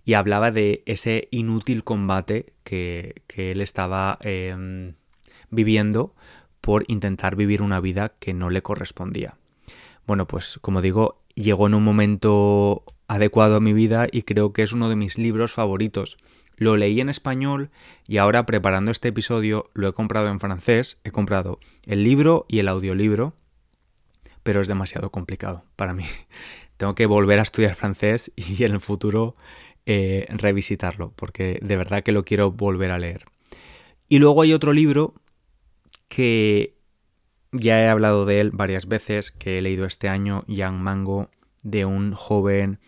y 0.09 0.14
hablaba 0.14 0.51
de 0.51 0.83
ese 0.87 1.29
inútil 1.31 1.85
combate 1.85 2.55
que, 2.64 3.23
él 3.37 3.61
estaba 3.61 4.18
em, 4.23 4.94
viviendo 5.51 6.14
por 6.62 6.85
intentar 6.88 7.37
vivir 7.37 7.61
una 7.61 7.79
vida 7.79 8.14
que 8.18 8.33
no 8.33 8.49
le 8.49 8.62
correspondía. 8.62 9.37
Bueno, 10.07 10.27
pues 10.27 10.59
como 10.62 10.81
digo, 10.81 11.18
llegó 11.35 11.66
en 11.66 11.75
un 11.75 11.85
momento 11.85 12.85
adecuado 13.07 13.57
a 13.57 13.61
mi 13.61 13.75
vida 13.75 14.07
y 14.11 14.23
creo 14.23 14.55
que 14.55 14.62
es 14.62 14.73
uno 14.73 14.88
de 14.88 14.97
mis 14.97 15.18
libros 15.18 15.53
favoritos. 15.53 16.16
Lo 16.57 16.79
leí 16.79 17.03
en 17.03 17.11
español 17.11 17.68
y 18.07 18.16
ahora 18.16 18.47
preparando 18.47 18.90
este 18.90 19.09
episodio 19.09 19.68
lo 19.75 19.88
he 19.88 19.92
comprado 19.92 20.29
en 20.29 20.40
francés. 20.40 21.03
He 21.05 21.11
comprado 21.11 21.61
el 21.85 22.03
libro 22.03 22.47
y 22.49 22.61
el 22.61 22.68
audiolibro, 22.68 23.35
pero 24.42 24.62
es 24.62 24.68
demasiado 24.68 25.11
complicado 25.11 25.66
para 25.77 25.92
mí. 25.92 26.07
Tengo 26.79 26.94
que 26.94 27.05
volver 27.05 27.40
a 27.40 27.42
estudiar 27.42 27.75
francés 27.75 28.33
y 28.37 28.64
en 28.64 28.73
el 28.73 28.81
futuro 28.81 29.37
eh, 29.90 30.27
revisitarlo, 30.29 31.14
porque 31.16 31.59
de 31.62 31.79
verdad 31.79 32.03
que 32.03 32.12
lo 32.12 32.22
quiero 32.22 32.51
volver 32.53 32.90
a 32.90 32.98
leer. 32.98 33.24
Y 34.07 34.18
luego 34.18 34.42
hay 34.42 34.53
otro 34.53 34.74
libro 34.74 35.14
que 36.09 36.77
ya 37.53 37.81
he 37.81 37.88
hablado 37.88 38.27
de 38.27 38.40
él 38.40 38.51
varias 38.51 38.87
veces, 38.87 39.31
que 39.31 39.57
he 39.57 39.62
leído 39.62 39.87
este 39.87 40.11
año, 40.11 40.44
Young 40.46 40.74
Mango, 40.74 41.31
de 41.62 41.87
un 41.87 42.12
joven 42.12 42.81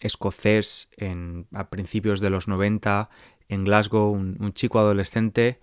escocés 0.00 0.88
en, 0.96 1.46
a 1.52 1.68
principios 1.68 2.20
de 2.20 2.30
los 2.30 2.48
90 2.48 3.10
en 3.50 3.64
Glasgow, 3.64 4.10
un, 4.10 4.54
chico 4.54 4.78
adolescente. 4.78 5.60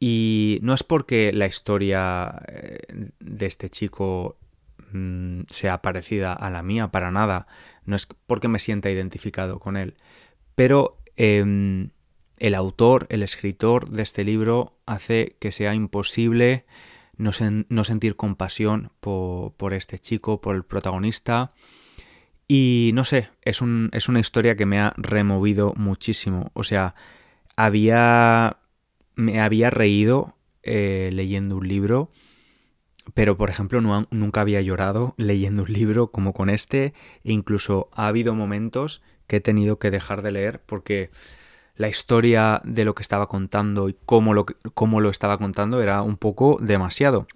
Y 0.00 0.58
no 0.62 0.72
es 0.72 0.84
porque 0.84 1.34
la 1.34 1.46
historia 1.46 2.40
eh, 2.48 3.10
de 3.20 3.44
este 3.44 3.68
chico 3.68 4.38
mm, 4.92 5.42
sea 5.48 5.82
parecida 5.82 6.32
a 6.32 6.50
la 6.50 6.62
mía, 6.62 6.88
para 6.88 7.10
nada 7.10 7.46
no 7.84 7.96
es 7.96 8.06
porque 8.26 8.48
me 8.48 8.58
sienta 8.58 8.90
identificado 8.90 9.58
con 9.58 9.76
él, 9.76 9.94
pero 10.54 10.98
em, 11.16 11.90
el 12.38 12.54
autor, 12.54 13.06
el 13.10 13.22
escritor 13.22 13.90
de 13.90 14.02
este 14.02 14.24
libro 14.24 14.78
hace 14.86 15.36
que 15.40 15.52
sea 15.52 15.74
imposible 15.74 16.64
no, 17.16 17.32
sentir 17.32 18.16
compasión 18.16 18.90
por, 19.00 19.74
este 19.74 19.98
chico, 19.98 20.40
por 20.40 20.56
el 20.56 20.64
protagonista. 20.64 21.52
Y 22.48 22.90
no 22.94 23.04
sé, 23.04 23.28
es, 23.42 23.60
una 23.60 24.20
historia 24.20 24.56
que 24.56 24.66
me 24.66 24.80
ha 24.80 24.92
removido 24.96 25.72
muchísimo. 25.76 26.50
O 26.54 26.64
sea, 26.64 26.96
había. 27.56 28.58
me 29.14 29.40
había 29.40 29.70
reído 29.70 30.34
eh, 30.64 31.10
leyendo 31.12 31.56
un 31.56 31.68
libro 31.68 32.10
pero 33.14 33.36
por 33.36 33.50
ejemplo 33.50 33.80
nunca 34.10 34.40
había 34.40 34.60
llorado 34.60 35.14
leyendo 35.16 35.62
un 35.62 35.72
libro 35.72 36.10
como 36.10 36.32
con 36.32 36.50
este 36.50 36.94
e 37.24 37.32
incluso 37.32 37.88
ha 37.92 38.06
habido 38.06 38.34
momentos 38.34 39.02
que 39.26 39.36
he 39.36 39.40
tenido 39.40 39.78
que 39.78 39.90
dejar 39.90 40.22
de 40.22 40.32
leer 40.32 40.60
porque 40.64 41.10
la 41.76 41.88
historia 41.88 42.60
de 42.64 42.84
lo 42.84 42.94
que 42.94 43.02
estaba 43.02 43.28
contando 43.28 43.88
y 43.88 43.96
cómo 44.04 44.34
lo, 44.34 44.46
cómo 44.74 45.00
lo 45.00 45.10
estaba 45.10 45.38
contando 45.38 45.82
era 45.82 46.02
un 46.02 46.16
poco 46.16 46.58
demasiado. 46.60 47.26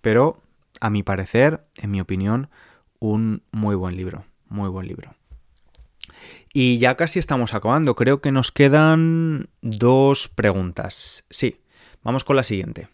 Pero 0.00 0.42
a 0.80 0.90
mi 0.90 1.02
parecer, 1.02 1.64
en 1.76 1.90
mi 1.90 2.00
opinión, 2.00 2.50
un 2.98 3.42
muy 3.52 3.74
buen 3.76 3.96
libro, 3.96 4.24
muy 4.48 4.68
buen 4.68 4.88
libro. 4.88 5.14
Y 6.52 6.78
ya 6.78 6.96
casi 6.96 7.18
estamos 7.18 7.54
acabando, 7.54 7.96
creo 7.96 8.20
que 8.20 8.32
nos 8.32 8.52
quedan 8.52 9.48
dos 9.62 10.28
preguntas. 10.28 11.24
Sí, 11.30 11.60
vamos 12.02 12.24
con 12.24 12.36
la 12.36 12.44
siguiente. 12.44 12.88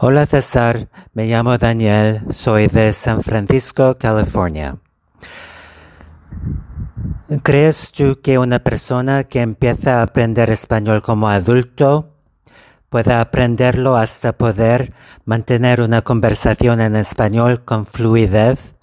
Hola 0.00 0.26
César, 0.26 0.88
me 1.12 1.26
llamo 1.26 1.58
Daniel, 1.58 2.22
soy 2.30 2.68
de 2.68 2.92
San 2.92 3.20
Francisco, 3.20 3.98
California. 3.98 4.76
¿Crees 7.42 7.90
tú 7.90 8.20
que 8.22 8.38
una 8.38 8.60
persona 8.60 9.24
que 9.24 9.40
empieza 9.40 9.98
a 9.98 10.02
aprender 10.02 10.50
español 10.50 11.02
como 11.02 11.28
adulto 11.28 12.14
pueda 12.90 13.20
aprenderlo 13.20 13.96
hasta 13.96 14.38
poder 14.38 14.94
mantener 15.24 15.80
una 15.80 16.02
conversación 16.02 16.80
en 16.80 16.94
español 16.94 17.64
con 17.64 17.84
fluidez 17.84 18.76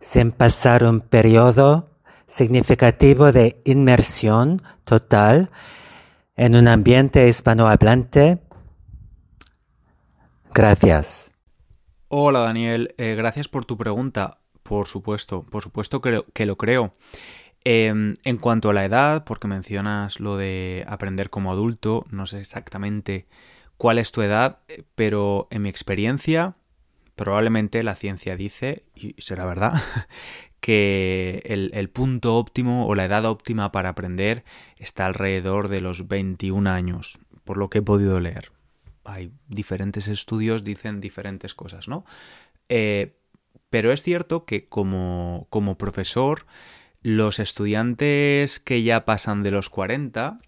sin 0.00 0.32
pasar 0.32 0.84
un 0.84 1.00
periodo 1.00 1.88
significativo 2.26 3.32
de 3.32 3.62
inmersión 3.64 4.60
total 4.84 5.48
en 6.36 6.56
un 6.56 6.68
ambiente 6.68 7.26
hispanohablante 7.26 8.42
Gracias. 10.58 11.30
Hola 12.08 12.40
Daniel, 12.40 12.92
eh, 12.98 13.14
gracias 13.14 13.46
por 13.46 13.64
tu 13.64 13.76
pregunta. 13.76 14.38
Por 14.64 14.88
supuesto, 14.88 15.44
por 15.44 15.62
supuesto 15.62 16.00
que, 16.00 16.24
que 16.34 16.46
lo 16.46 16.58
creo. 16.58 16.96
Em, 17.62 18.14
en 18.24 18.38
cuanto 18.38 18.70
a 18.70 18.72
la 18.72 18.84
edad, 18.84 19.22
porque 19.22 19.46
mencionas 19.46 20.18
lo 20.18 20.36
de 20.36 20.84
aprender 20.88 21.30
como 21.30 21.52
adulto, 21.52 22.06
no 22.10 22.26
sé 22.26 22.40
exactamente 22.40 23.28
cuál 23.76 23.98
es 23.98 24.10
tu 24.10 24.20
edad, 24.20 24.58
pero 24.96 25.46
en 25.52 25.62
mi 25.62 25.68
experiencia, 25.68 26.56
probablemente 27.14 27.84
la 27.84 27.94
ciencia 27.94 28.34
dice, 28.34 28.82
y 28.96 29.14
será 29.18 29.46
verdad, 29.46 29.74
que 30.60 31.40
el, 31.44 31.70
el, 31.72 31.88
punto 31.88 32.34
óptimo 32.34 32.88
o 32.88 32.96
la 32.96 33.04
edad 33.04 33.26
óptima 33.26 33.70
para 33.70 33.90
aprender 33.90 34.42
está 34.76 35.06
alrededor 35.06 35.68
de 35.68 35.82
los 35.82 36.08
21 36.08 36.68
años, 36.68 37.16
por 37.44 37.58
lo 37.58 37.70
que 37.70 37.78
he 37.78 37.82
podido 37.82 38.18
leer. 38.18 38.57
Hay 39.08 39.32
diferentes 39.48 40.08
estudios, 40.08 40.64
dicen 40.64 41.00
diferentes 41.00 41.54
cosas, 41.54 41.88
¿no? 41.88 42.04
Eh, 42.68 43.16
pero 43.70 43.92
es 43.92 44.02
cierto 44.02 44.44
que 44.44 44.68
como, 44.68 45.46
como 45.50 45.78
profesor, 45.78 46.46
los 47.02 47.38
estudiantes 47.38 48.60
que 48.60 48.82
ya 48.82 49.04
pasan 49.04 49.42
de 49.42 49.50
los 49.50 49.70
40 49.70 50.40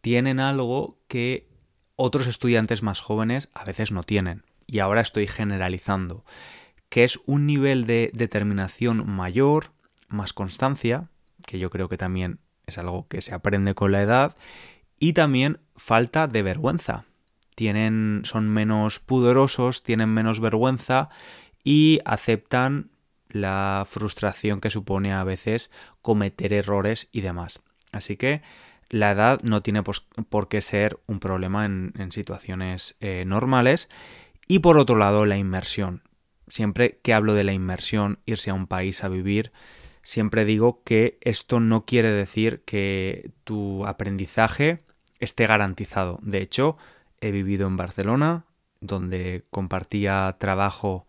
tienen 0.00 0.40
algo 0.40 0.98
que 1.08 1.48
otros 1.96 2.26
estudiantes 2.26 2.82
más 2.82 3.00
jóvenes 3.00 3.50
a 3.54 3.64
veces 3.64 3.92
no 3.92 4.02
tienen. 4.02 4.42
Y 4.66 4.80
ahora 4.80 5.00
estoy 5.00 5.26
generalizando 5.26 6.24
que 6.88 7.04
es 7.04 7.18
un 7.26 7.46
nivel 7.46 7.86
de 7.86 8.10
determinación 8.14 9.10
mayor, 9.10 9.72
más 10.06 10.32
constancia, 10.32 11.08
que 11.44 11.58
yo 11.58 11.68
creo 11.68 11.88
que 11.88 11.96
también 11.96 12.38
es 12.66 12.78
algo 12.78 13.08
que 13.08 13.20
se 13.20 13.34
aprende 13.34 13.74
con 13.74 13.90
la 13.90 14.02
edad, 14.02 14.36
y 15.00 15.12
también 15.12 15.58
falta 15.74 16.28
de 16.28 16.42
vergüenza. 16.42 17.04
Tienen, 17.54 18.22
son 18.24 18.48
menos 18.48 19.00
pudorosos, 19.00 19.82
tienen 19.82 20.08
menos 20.08 20.40
vergüenza 20.40 21.08
y 21.62 22.00
aceptan 22.04 22.90
la 23.28 23.86
frustración 23.88 24.60
que 24.60 24.70
supone 24.70 25.12
a 25.12 25.24
veces 25.24 25.70
cometer 26.02 26.52
errores 26.52 27.08
y 27.12 27.20
demás. 27.20 27.60
Así 27.92 28.16
que 28.16 28.42
la 28.90 29.12
edad 29.12 29.40
no 29.42 29.62
tiene 29.62 29.82
por 29.82 30.48
qué 30.48 30.60
ser 30.60 31.00
un 31.06 31.20
problema 31.20 31.64
en, 31.64 31.92
situaciones 32.10 32.96
eh, 33.00 33.24
normales. 33.26 33.88
Y 34.46 34.60
por 34.60 34.78
otro 34.78 34.96
lado, 34.96 35.26
la 35.26 35.38
inmersión 35.38 36.02
siempre 36.48 36.98
que 37.02 37.14
hablo 37.14 37.34
de 37.34 37.44
la 37.44 37.52
inmersión, 37.52 38.18
irse 38.26 38.50
a 38.50 38.54
un 38.54 38.66
país 38.66 39.04
a 39.04 39.08
vivir, 39.08 39.52
siempre 40.02 40.44
digo 40.44 40.82
que 40.84 41.18
esto 41.20 41.60
no 41.60 41.84
quiere 41.84 42.10
decir 42.10 42.62
que 42.64 43.30
tu 43.44 43.86
aprendizaje 43.86 44.82
esté 45.18 45.46
garantizado. 45.46 46.18
De 46.22 46.38
hecho, 46.38 46.76
he 47.24 47.30
vivido 47.30 47.66
en 47.66 47.76
Barcelona, 47.76 48.44
donde 48.80 49.46
compartía 49.50 50.36
trabajo 50.38 51.06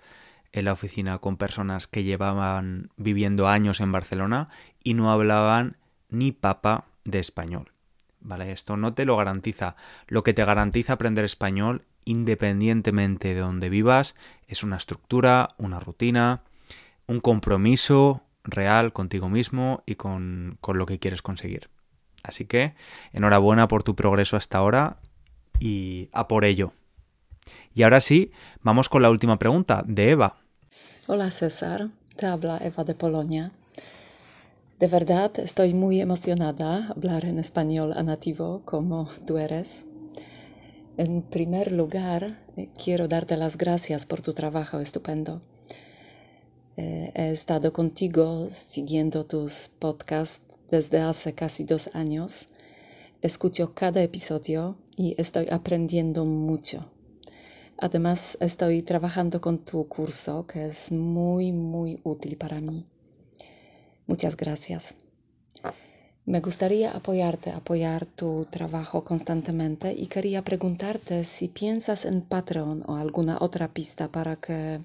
en 0.53 0.65
la 0.65 0.71
oficina 0.71 1.17
con 1.19 1.35
personas 1.35 1.87
que 1.87 2.03
llevaban 2.03 2.89
viviendo 2.95 3.49
años 3.49 3.81
en 3.81 3.91
Barcelona 3.91 4.47
y 4.83 4.93
no 4.93 5.11
hablaban 5.11 5.75
ni 6.09 6.31
papa 6.31 6.85
de 7.03 7.19
español. 7.19 7.73
¿Vale? 8.21 8.53
Esto 8.53 8.77
no 8.77 8.93
te 8.93 9.05
lo 9.05 9.17
garantiza. 9.17 9.75
Lo 10.07 10.23
que 10.23 10.33
te 10.33 10.45
garantiza 10.45 10.93
aprender 10.93 11.25
español 11.25 11.83
independientemente 12.05 13.33
de 13.33 13.39
donde 13.41 13.69
vivas, 13.69 14.15
es 14.47 14.63
una 14.63 14.77
estructura, 14.77 15.49
una 15.57 15.79
rutina, 15.79 16.43
un 17.07 17.19
compromiso 17.19 18.21
real 18.43 18.93
contigo 18.93 19.27
mismo 19.27 19.83
y 19.85 19.95
con, 19.95 20.57
con 20.61 20.77
lo 20.77 20.85
que 20.85 20.99
quieres 20.99 21.21
conseguir. 21.21 21.69
Así 22.23 22.45
que 22.45 22.75
enhorabuena 23.11 23.67
por 23.67 23.83
tu 23.83 23.95
progreso 23.95 24.37
hasta 24.37 24.59
ahora 24.59 24.97
y 25.59 26.09
a 26.11 26.27
por 26.27 26.45
ello. 26.45 26.73
Y 27.73 27.83
ahora 27.83 28.01
sí, 28.01 28.31
vamos 28.61 28.89
con 28.89 29.01
la 29.01 29.09
última 29.09 29.37
pregunta 29.37 29.83
de 29.87 30.11
Eva. 30.11 30.37
Hola 31.07 31.29
César, 31.29 31.89
te 32.15 32.25
habla 32.25 32.57
Eva 32.63 32.83
de 32.83 32.95
Polonia. 32.95 33.51
De 34.79 34.87
verdad 34.87 35.31
estoy 35.39 35.73
muy 35.73 36.01
emocionada 36.01 36.87
hablar 36.89 37.25
en 37.25 37.39
español 37.39 37.93
a 37.95 38.03
nativo 38.03 38.61
como 38.65 39.07
tú 39.25 39.37
eres. 39.37 39.85
En 40.97 41.21
primer 41.21 41.71
lugar, 41.71 42.37
eh, 42.55 42.69
quiero 42.83 43.07
darte 43.07 43.35
las 43.37 43.57
gracias 43.57 44.05
por 44.05 44.21
tu 44.21 44.33
trabajo 44.33 44.79
estupendo. 44.79 45.41
Eh, 46.77 47.11
he 47.15 47.31
estado 47.31 47.71
contigo 47.71 48.47
siguiendo 48.49 49.25
tus 49.25 49.69
podcasts 49.79 50.57
desde 50.69 50.99
hace 50.99 51.33
casi 51.33 51.63
dos 51.63 51.91
años. 51.93 52.47
Escucho 53.21 53.73
cada 53.73 54.01
episodio 54.03 54.75
y 54.95 55.15
estoy 55.19 55.47
aprendiendo 55.51 56.25
mucho. 56.25 56.85
Además, 57.77 58.37
estoy 58.39 58.81
trabajando 58.81 59.41
con 59.41 59.59
tu 59.59 59.87
curso 59.87 60.47
que 60.47 60.65
es 60.65 60.91
muy, 60.91 61.51
muy 61.51 61.99
útil 62.03 62.37
para 62.37 62.61
mí. 62.61 62.85
Muchas 64.07 64.37
gracias. 64.37 64.95
Me 66.25 66.39
gustaría 66.39 66.91
apoyarte, 66.91 67.51
apoyar 67.51 68.05
tu 68.05 68.45
trabajo 68.45 69.03
constantemente 69.03 69.93
y 69.93 70.07
quería 70.07 70.43
preguntarte 70.43 71.23
si 71.23 71.49
piensas 71.49 72.05
en 72.05 72.21
Patreon 72.21 72.83
o 72.87 72.95
alguna 72.95 73.37
otra 73.41 73.71
pista 73.73 74.11
para 74.11 74.35
que, 74.37 74.79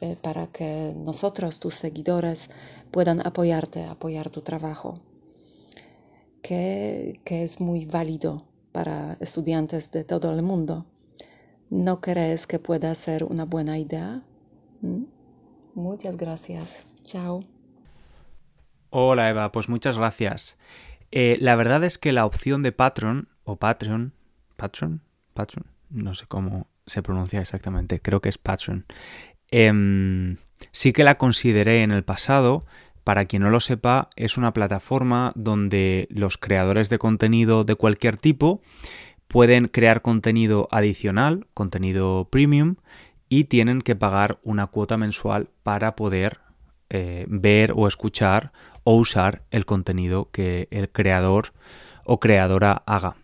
eh, 0.00 0.16
para 0.20 0.48
que 0.48 0.94
nosotros, 0.96 1.60
tus 1.60 1.74
seguidores, 1.76 2.50
puedan 2.90 3.24
apoyarte, 3.26 3.84
apoyar 3.84 4.28
tu 4.28 4.42
trabajo, 4.42 4.98
que, 6.42 7.20
que 7.24 7.42
es 7.42 7.60
muy 7.60 7.86
válido 7.86 8.49
para 8.72 9.14
estudiantes 9.20 9.90
de 9.92 10.04
todo 10.04 10.32
el 10.32 10.42
mundo. 10.42 10.84
¿No 11.70 12.00
crees 12.00 12.46
que 12.46 12.58
pueda 12.58 12.94
ser 12.94 13.24
una 13.24 13.44
buena 13.44 13.78
idea? 13.78 14.20
¿Mm? 14.80 15.04
Muchas 15.74 16.16
gracias. 16.16 16.86
Chao. 17.02 17.44
Hola 18.90 19.30
Eva, 19.30 19.52
pues 19.52 19.68
muchas 19.68 19.96
gracias. 19.96 20.58
Eh, 21.12 21.36
la 21.40 21.56
verdad 21.56 21.84
es 21.84 21.98
que 21.98 22.12
la 22.12 22.26
opción 22.26 22.62
de 22.62 22.72
Patreon 22.72 23.28
o 23.44 23.56
Patreon, 23.56 24.12
Patreon, 24.56 25.02
Patreon, 25.34 25.66
no 25.90 26.14
sé 26.14 26.26
cómo 26.26 26.68
se 26.86 27.02
pronuncia 27.02 27.40
exactamente, 27.40 28.00
creo 28.00 28.20
que 28.20 28.28
es 28.28 28.38
Patreon. 28.38 28.86
Em, 29.50 30.36
sí 30.72 30.92
que 30.92 31.04
la 31.04 31.18
consideré 31.18 31.82
en 31.82 31.92
el 31.92 32.04
pasado. 32.04 32.64
Para 33.10 33.24
quien 33.24 33.42
no 33.42 33.50
lo 33.50 33.58
sepa, 33.58 34.08
es 34.14 34.36
una 34.36 34.52
plataforma 34.52 35.32
donde 35.34 36.06
los 36.12 36.38
creadores 36.38 36.90
de 36.90 37.00
contenido 37.00 37.64
de 37.64 37.74
cualquier 37.74 38.16
tipo 38.16 38.62
pueden 39.26 39.66
crear 39.66 40.00
contenido 40.00 40.68
adicional, 40.70 41.48
contenido 41.52 42.28
premium, 42.30 42.76
y 43.28 43.46
tienen 43.46 43.82
que 43.82 43.96
pagar 43.96 44.38
una 44.44 44.68
cuota 44.68 44.96
mensual 44.96 45.48
para 45.64 45.96
poder 45.96 46.38
eh, 46.88 47.26
ver 47.28 47.72
o 47.74 47.88
escuchar 47.88 48.52
o 48.84 48.94
usar 48.94 49.42
el 49.50 49.66
contenido 49.66 50.30
que 50.30 50.68
el 50.70 50.88
creador 50.88 51.52
o 52.04 52.20
creadora 52.20 52.84
haga. 52.86 53.16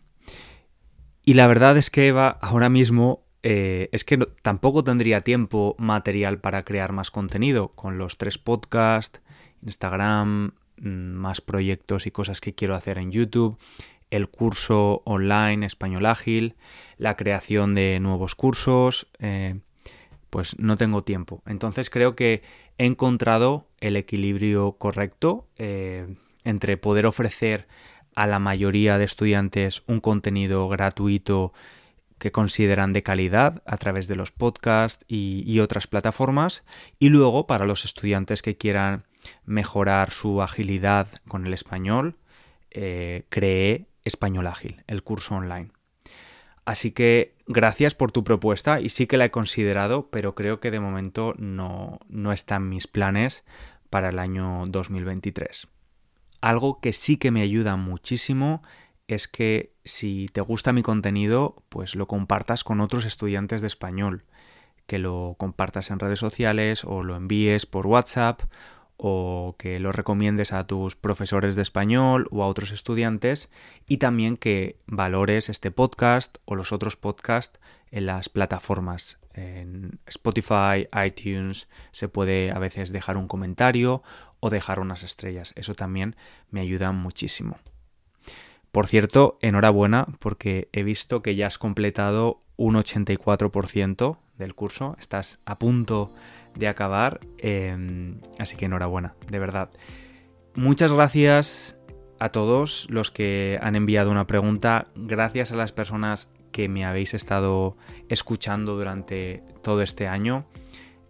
Y 1.25 1.35
la 1.35 1.47
verdad 1.47 1.77
es 1.77 1.91
que 1.91 2.09
Eva 2.09 2.31
ahora 2.41 2.71
mismo 2.71 3.25
eh, 3.45 3.89
es 3.93 4.03
que 4.03 4.19
tampoco 4.43 4.83
tendría 4.83 5.21
tiempo 5.21 5.77
material 5.79 6.41
para 6.41 6.65
crear 6.65 6.91
más 6.91 7.13
contenido 7.13 7.69
con 7.77 7.99
los 7.99 8.19
tres 8.19 8.37
podcasts, 8.37 9.21
Instagram, 9.67 10.53
mm, 10.79 10.89
más 10.89 11.41
proyectos 11.41 12.07
y 12.07 12.11
cosas 12.11 12.41
que 12.41 12.55
quiero 12.55 12.75
hacer 12.75 12.99
en 12.99 13.13
YouTube, 13.13 13.59
el 14.11 14.29
curso 14.29 15.03
online 15.05 15.67
español 15.67 16.07
ágil, 16.07 16.55
la 16.97 17.17
creación 17.17 17.75
de 17.75 17.99
nuevos 18.01 18.35
cursos, 18.35 19.09
eh, 19.19 19.61
pues 20.31 20.59
no 20.59 20.77
tengo 20.77 21.03
tiempo. 21.03 21.43
Entonces 21.47 21.91
creo 21.91 22.17
que 22.17 22.43
he 22.79 22.87
encontrado 22.87 23.67
el 23.81 23.97
equilibrio 23.97 24.73
correcto 24.73 25.47
eh, 25.59 26.17
entre 26.45 26.77
poder 26.77 27.07
ofrecer 27.07 27.67
a 28.15 28.27
la 28.27 28.39
mayoría 28.39 28.99
de 28.99 29.05
estudiantes 29.05 29.83
un 29.87 30.01
contenido 30.01 30.69
gratuito 30.69 31.53
que 32.19 32.33
consideran 32.33 32.93
de 32.93 33.03
calidad 33.03 33.63
a 33.67 33.77
través 33.77 34.09
de 34.09 34.17
los 34.17 34.33
podcasts 34.33 35.05
y, 35.07 35.59
otras 35.61 35.87
plataformas 35.87 36.65
y 36.99 37.11
luego 37.11 37.47
para 37.47 37.67
los 37.67 37.85
estudiantes 37.85 38.41
que 38.41 38.57
quieran 38.57 39.05
mejorar 39.45 40.11
su 40.11 40.43
agilidad 40.43 41.09
con 41.29 41.47
el 41.47 41.53
español 41.53 42.17
eh, 42.79 43.25
creé 43.31 43.87
Español 44.05 44.47
Ágil, 44.47 44.85
el 44.87 45.03
curso 45.03 45.35
online. 45.35 45.71
Así 46.67 46.91
que 46.91 47.35
gracias 47.47 47.95
por 47.95 48.13
tu 48.13 48.23
propuesta 48.23 48.83
y 48.83 48.91
sí 48.91 49.07
que 49.07 49.17
la 49.17 49.25
he 49.25 49.31
considerado, 49.31 50.11
pero 50.11 50.35
creo 50.35 50.61
que 50.61 50.71
de 50.71 50.81
momento 50.81 51.33
no, 51.39 52.01
no 52.09 52.33
está 52.33 52.57
en 52.57 52.69
mis 52.69 52.87
planes 52.87 53.45
para 53.89 54.11
el 54.11 54.19
año 54.19 54.65
2023. 54.67 55.69
Algo 56.43 56.81
que 56.81 56.93
sí 56.93 57.17
que 57.17 57.31
me 57.31 57.41
ayuda 57.41 57.77
muchísimo 57.77 58.63
es 59.09 59.27
que 59.27 59.73
si 59.85 60.27
te 60.33 60.43
gusta 60.43 60.75
mi 60.75 60.83
contenido, 60.83 61.63
pues 61.71 61.95
lo 61.95 62.07
compartas 62.07 62.63
con 62.63 62.83
otros 62.83 63.07
estudiantes 63.07 63.63
de 63.63 63.69
español, 63.69 64.25
que 64.87 64.99
lo 64.99 65.37
compartas 65.39 65.91
en 65.91 65.99
redes 65.99 66.19
sociales 66.19 66.85
o 66.85 67.03
lo 67.03 67.17
envíes 67.17 67.65
por 67.65 67.87
WhatsApp 67.87 68.43
o 68.97 69.57
que 69.59 69.79
lo 69.79 69.93
recomiendes 69.93 70.53
a 70.53 70.67
tus 70.67 70.97
profesores 70.97 71.55
de 71.55 71.63
español 71.63 72.29
o 72.31 72.43
a 72.43 72.47
otros 72.47 72.71
estudiantes 72.71 73.49
y 73.87 73.99
también 73.99 74.37
que 74.37 74.77
valores 74.87 75.49
este 75.49 75.71
podcast 75.71 76.39
o 76.45 76.55
los 76.55 76.73
otros 76.73 76.97
podcasts 76.97 77.61
en 77.91 78.07
las 78.07 78.29
plataformas. 78.29 79.19
En 79.35 79.99
Spotify, 80.07 80.89
iTunes, 81.07 81.69
se 81.93 82.09
puede 82.09 82.51
a 82.51 82.59
veces 82.59 82.91
dejar 82.91 83.17
un 83.17 83.29
comentario 83.29 84.03
o 84.41 84.51
dejar 84.51 84.81
unas 84.81 85.03
estrellas. 85.03 85.53
Eso 85.57 85.75
también 85.75 86.17
me 86.51 86.61
ayuda 86.61 86.93
muchísimo. 86.93 87.59
Por 88.77 88.89
cierto, 88.89 89.39
enhorabuena 89.41 90.07
porque 90.19 90.69
he 90.75 90.83
visto 90.83 91.23
que 91.23 91.35
ya 91.35 91.47
has 91.47 91.57
completado 91.57 92.41
un 92.57 92.75
84% 92.75 94.19
del 94.37 94.55
curso, 94.55 94.97
estás 95.01 95.39
a 95.47 95.59
punto 95.59 96.13
de 96.55 96.69
acabar, 96.69 97.21
em, 97.39 98.21
así 98.39 98.55
que 98.55 98.67
enhorabuena, 98.67 99.15
de 99.31 99.39
verdad. 99.39 99.71
Muchas 100.55 100.93
gracias 100.93 101.79
a 102.19 102.29
todos 102.29 102.87
los 102.91 103.11
que 103.11 103.59
han 103.63 103.77
enviado 103.77 104.11
una 104.11 104.27
pregunta, 104.27 104.89
gracias 104.95 105.53
a 105.53 105.57
las 105.57 105.73
personas 105.73 106.29
que 106.53 106.69
me 106.69 106.85
habéis 106.85 107.15
estado 107.15 107.79
escuchando 108.11 108.77
durante 108.77 109.43
todo 109.63 109.81
este 109.81 110.07
año. 110.07 110.45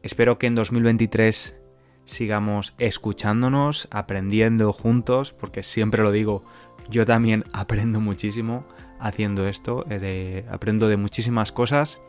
Espero 0.05 0.39
que 0.39 0.47
en 0.47 0.55
2023 0.55 1.57
sigamos 2.05 2.75
escuchándonos, 2.79 3.89
aprendiendo 3.91 4.73
juntos, 4.73 5.33
porque 5.33 5.63
siempre 5.65 6.05
lo 6.05 6.13
digo, 6.13 6.45
yo 6.91 7.07
también 7.07 7.45
aprendo 7.53 8.01
muchísimo 8.01 8.67
haciendo 8.99 9.47
esto, 9.47 9.85
eh, 9.91 10.47
aprendo 10.51 10.89
de 10.89 10.97
muchísimas 10.97 11.53
cosas. 11.53 12.01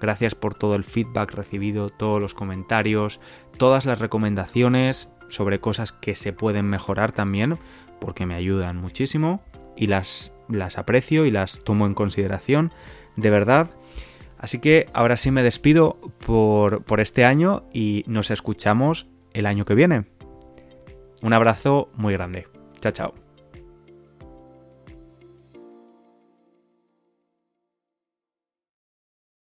Gracias 0.00 0.34
por 0.34 0.54
todo 0.54 0.76
el 0.76 0.84
feedback 0.84 1.32
recibido, 1.32 1.90
todos 1.90 2.20
los 2.20 2.34
comentarios, 2.34 3.20
todas 3.56 3.84
las 3.86 3.98
recomendaciones 3.98 5.08
sobre 5.28 5.60
cosas 5.60 5.92
que 5.92 6.14
se 6.14 6.32
pueden 6.32 6.66
mejorar 6.66 7.12
también, 7.12 7.58
porque 8.00 8.24
me 8.24 8.34
ayudan 8.34 8.76
muchísimo 8.76 9.42
y 9.76 9.88
las, 9.88 10.32
las 10.48 10.78
aprecio 10.78 11.26
y 11.26 11.30
las 11.30 11.64
tomo 11.64 11.86
en 11.86 11.94
consideración, 11.94 12.72
de 13.16 13.30
verdad. 13.30 13.70
Así 14.38 14.60
que 14.60 14.86
ahora 14.92 15.16
sí 15.16 15.32
me 15.32 15.42
despido 15.42 15.98
por, 16.24 16.84
por 16.84 17.00
este 17.00 17.24
año 17.24 17.64
y 17.72 18.04
nos 18.06 18.30
escuchamos 18.30 19.08
el 19.32 19.46
año 19.46 19.64
que 19.64 19.74
viene. 19.74 20.06
Un 21.22 21.32
abrazo 21.32 21.90
muy 21.94 22.14
grande. 22.14 22.46
Chao, 22.80 22.92
chao. 22.92 23.27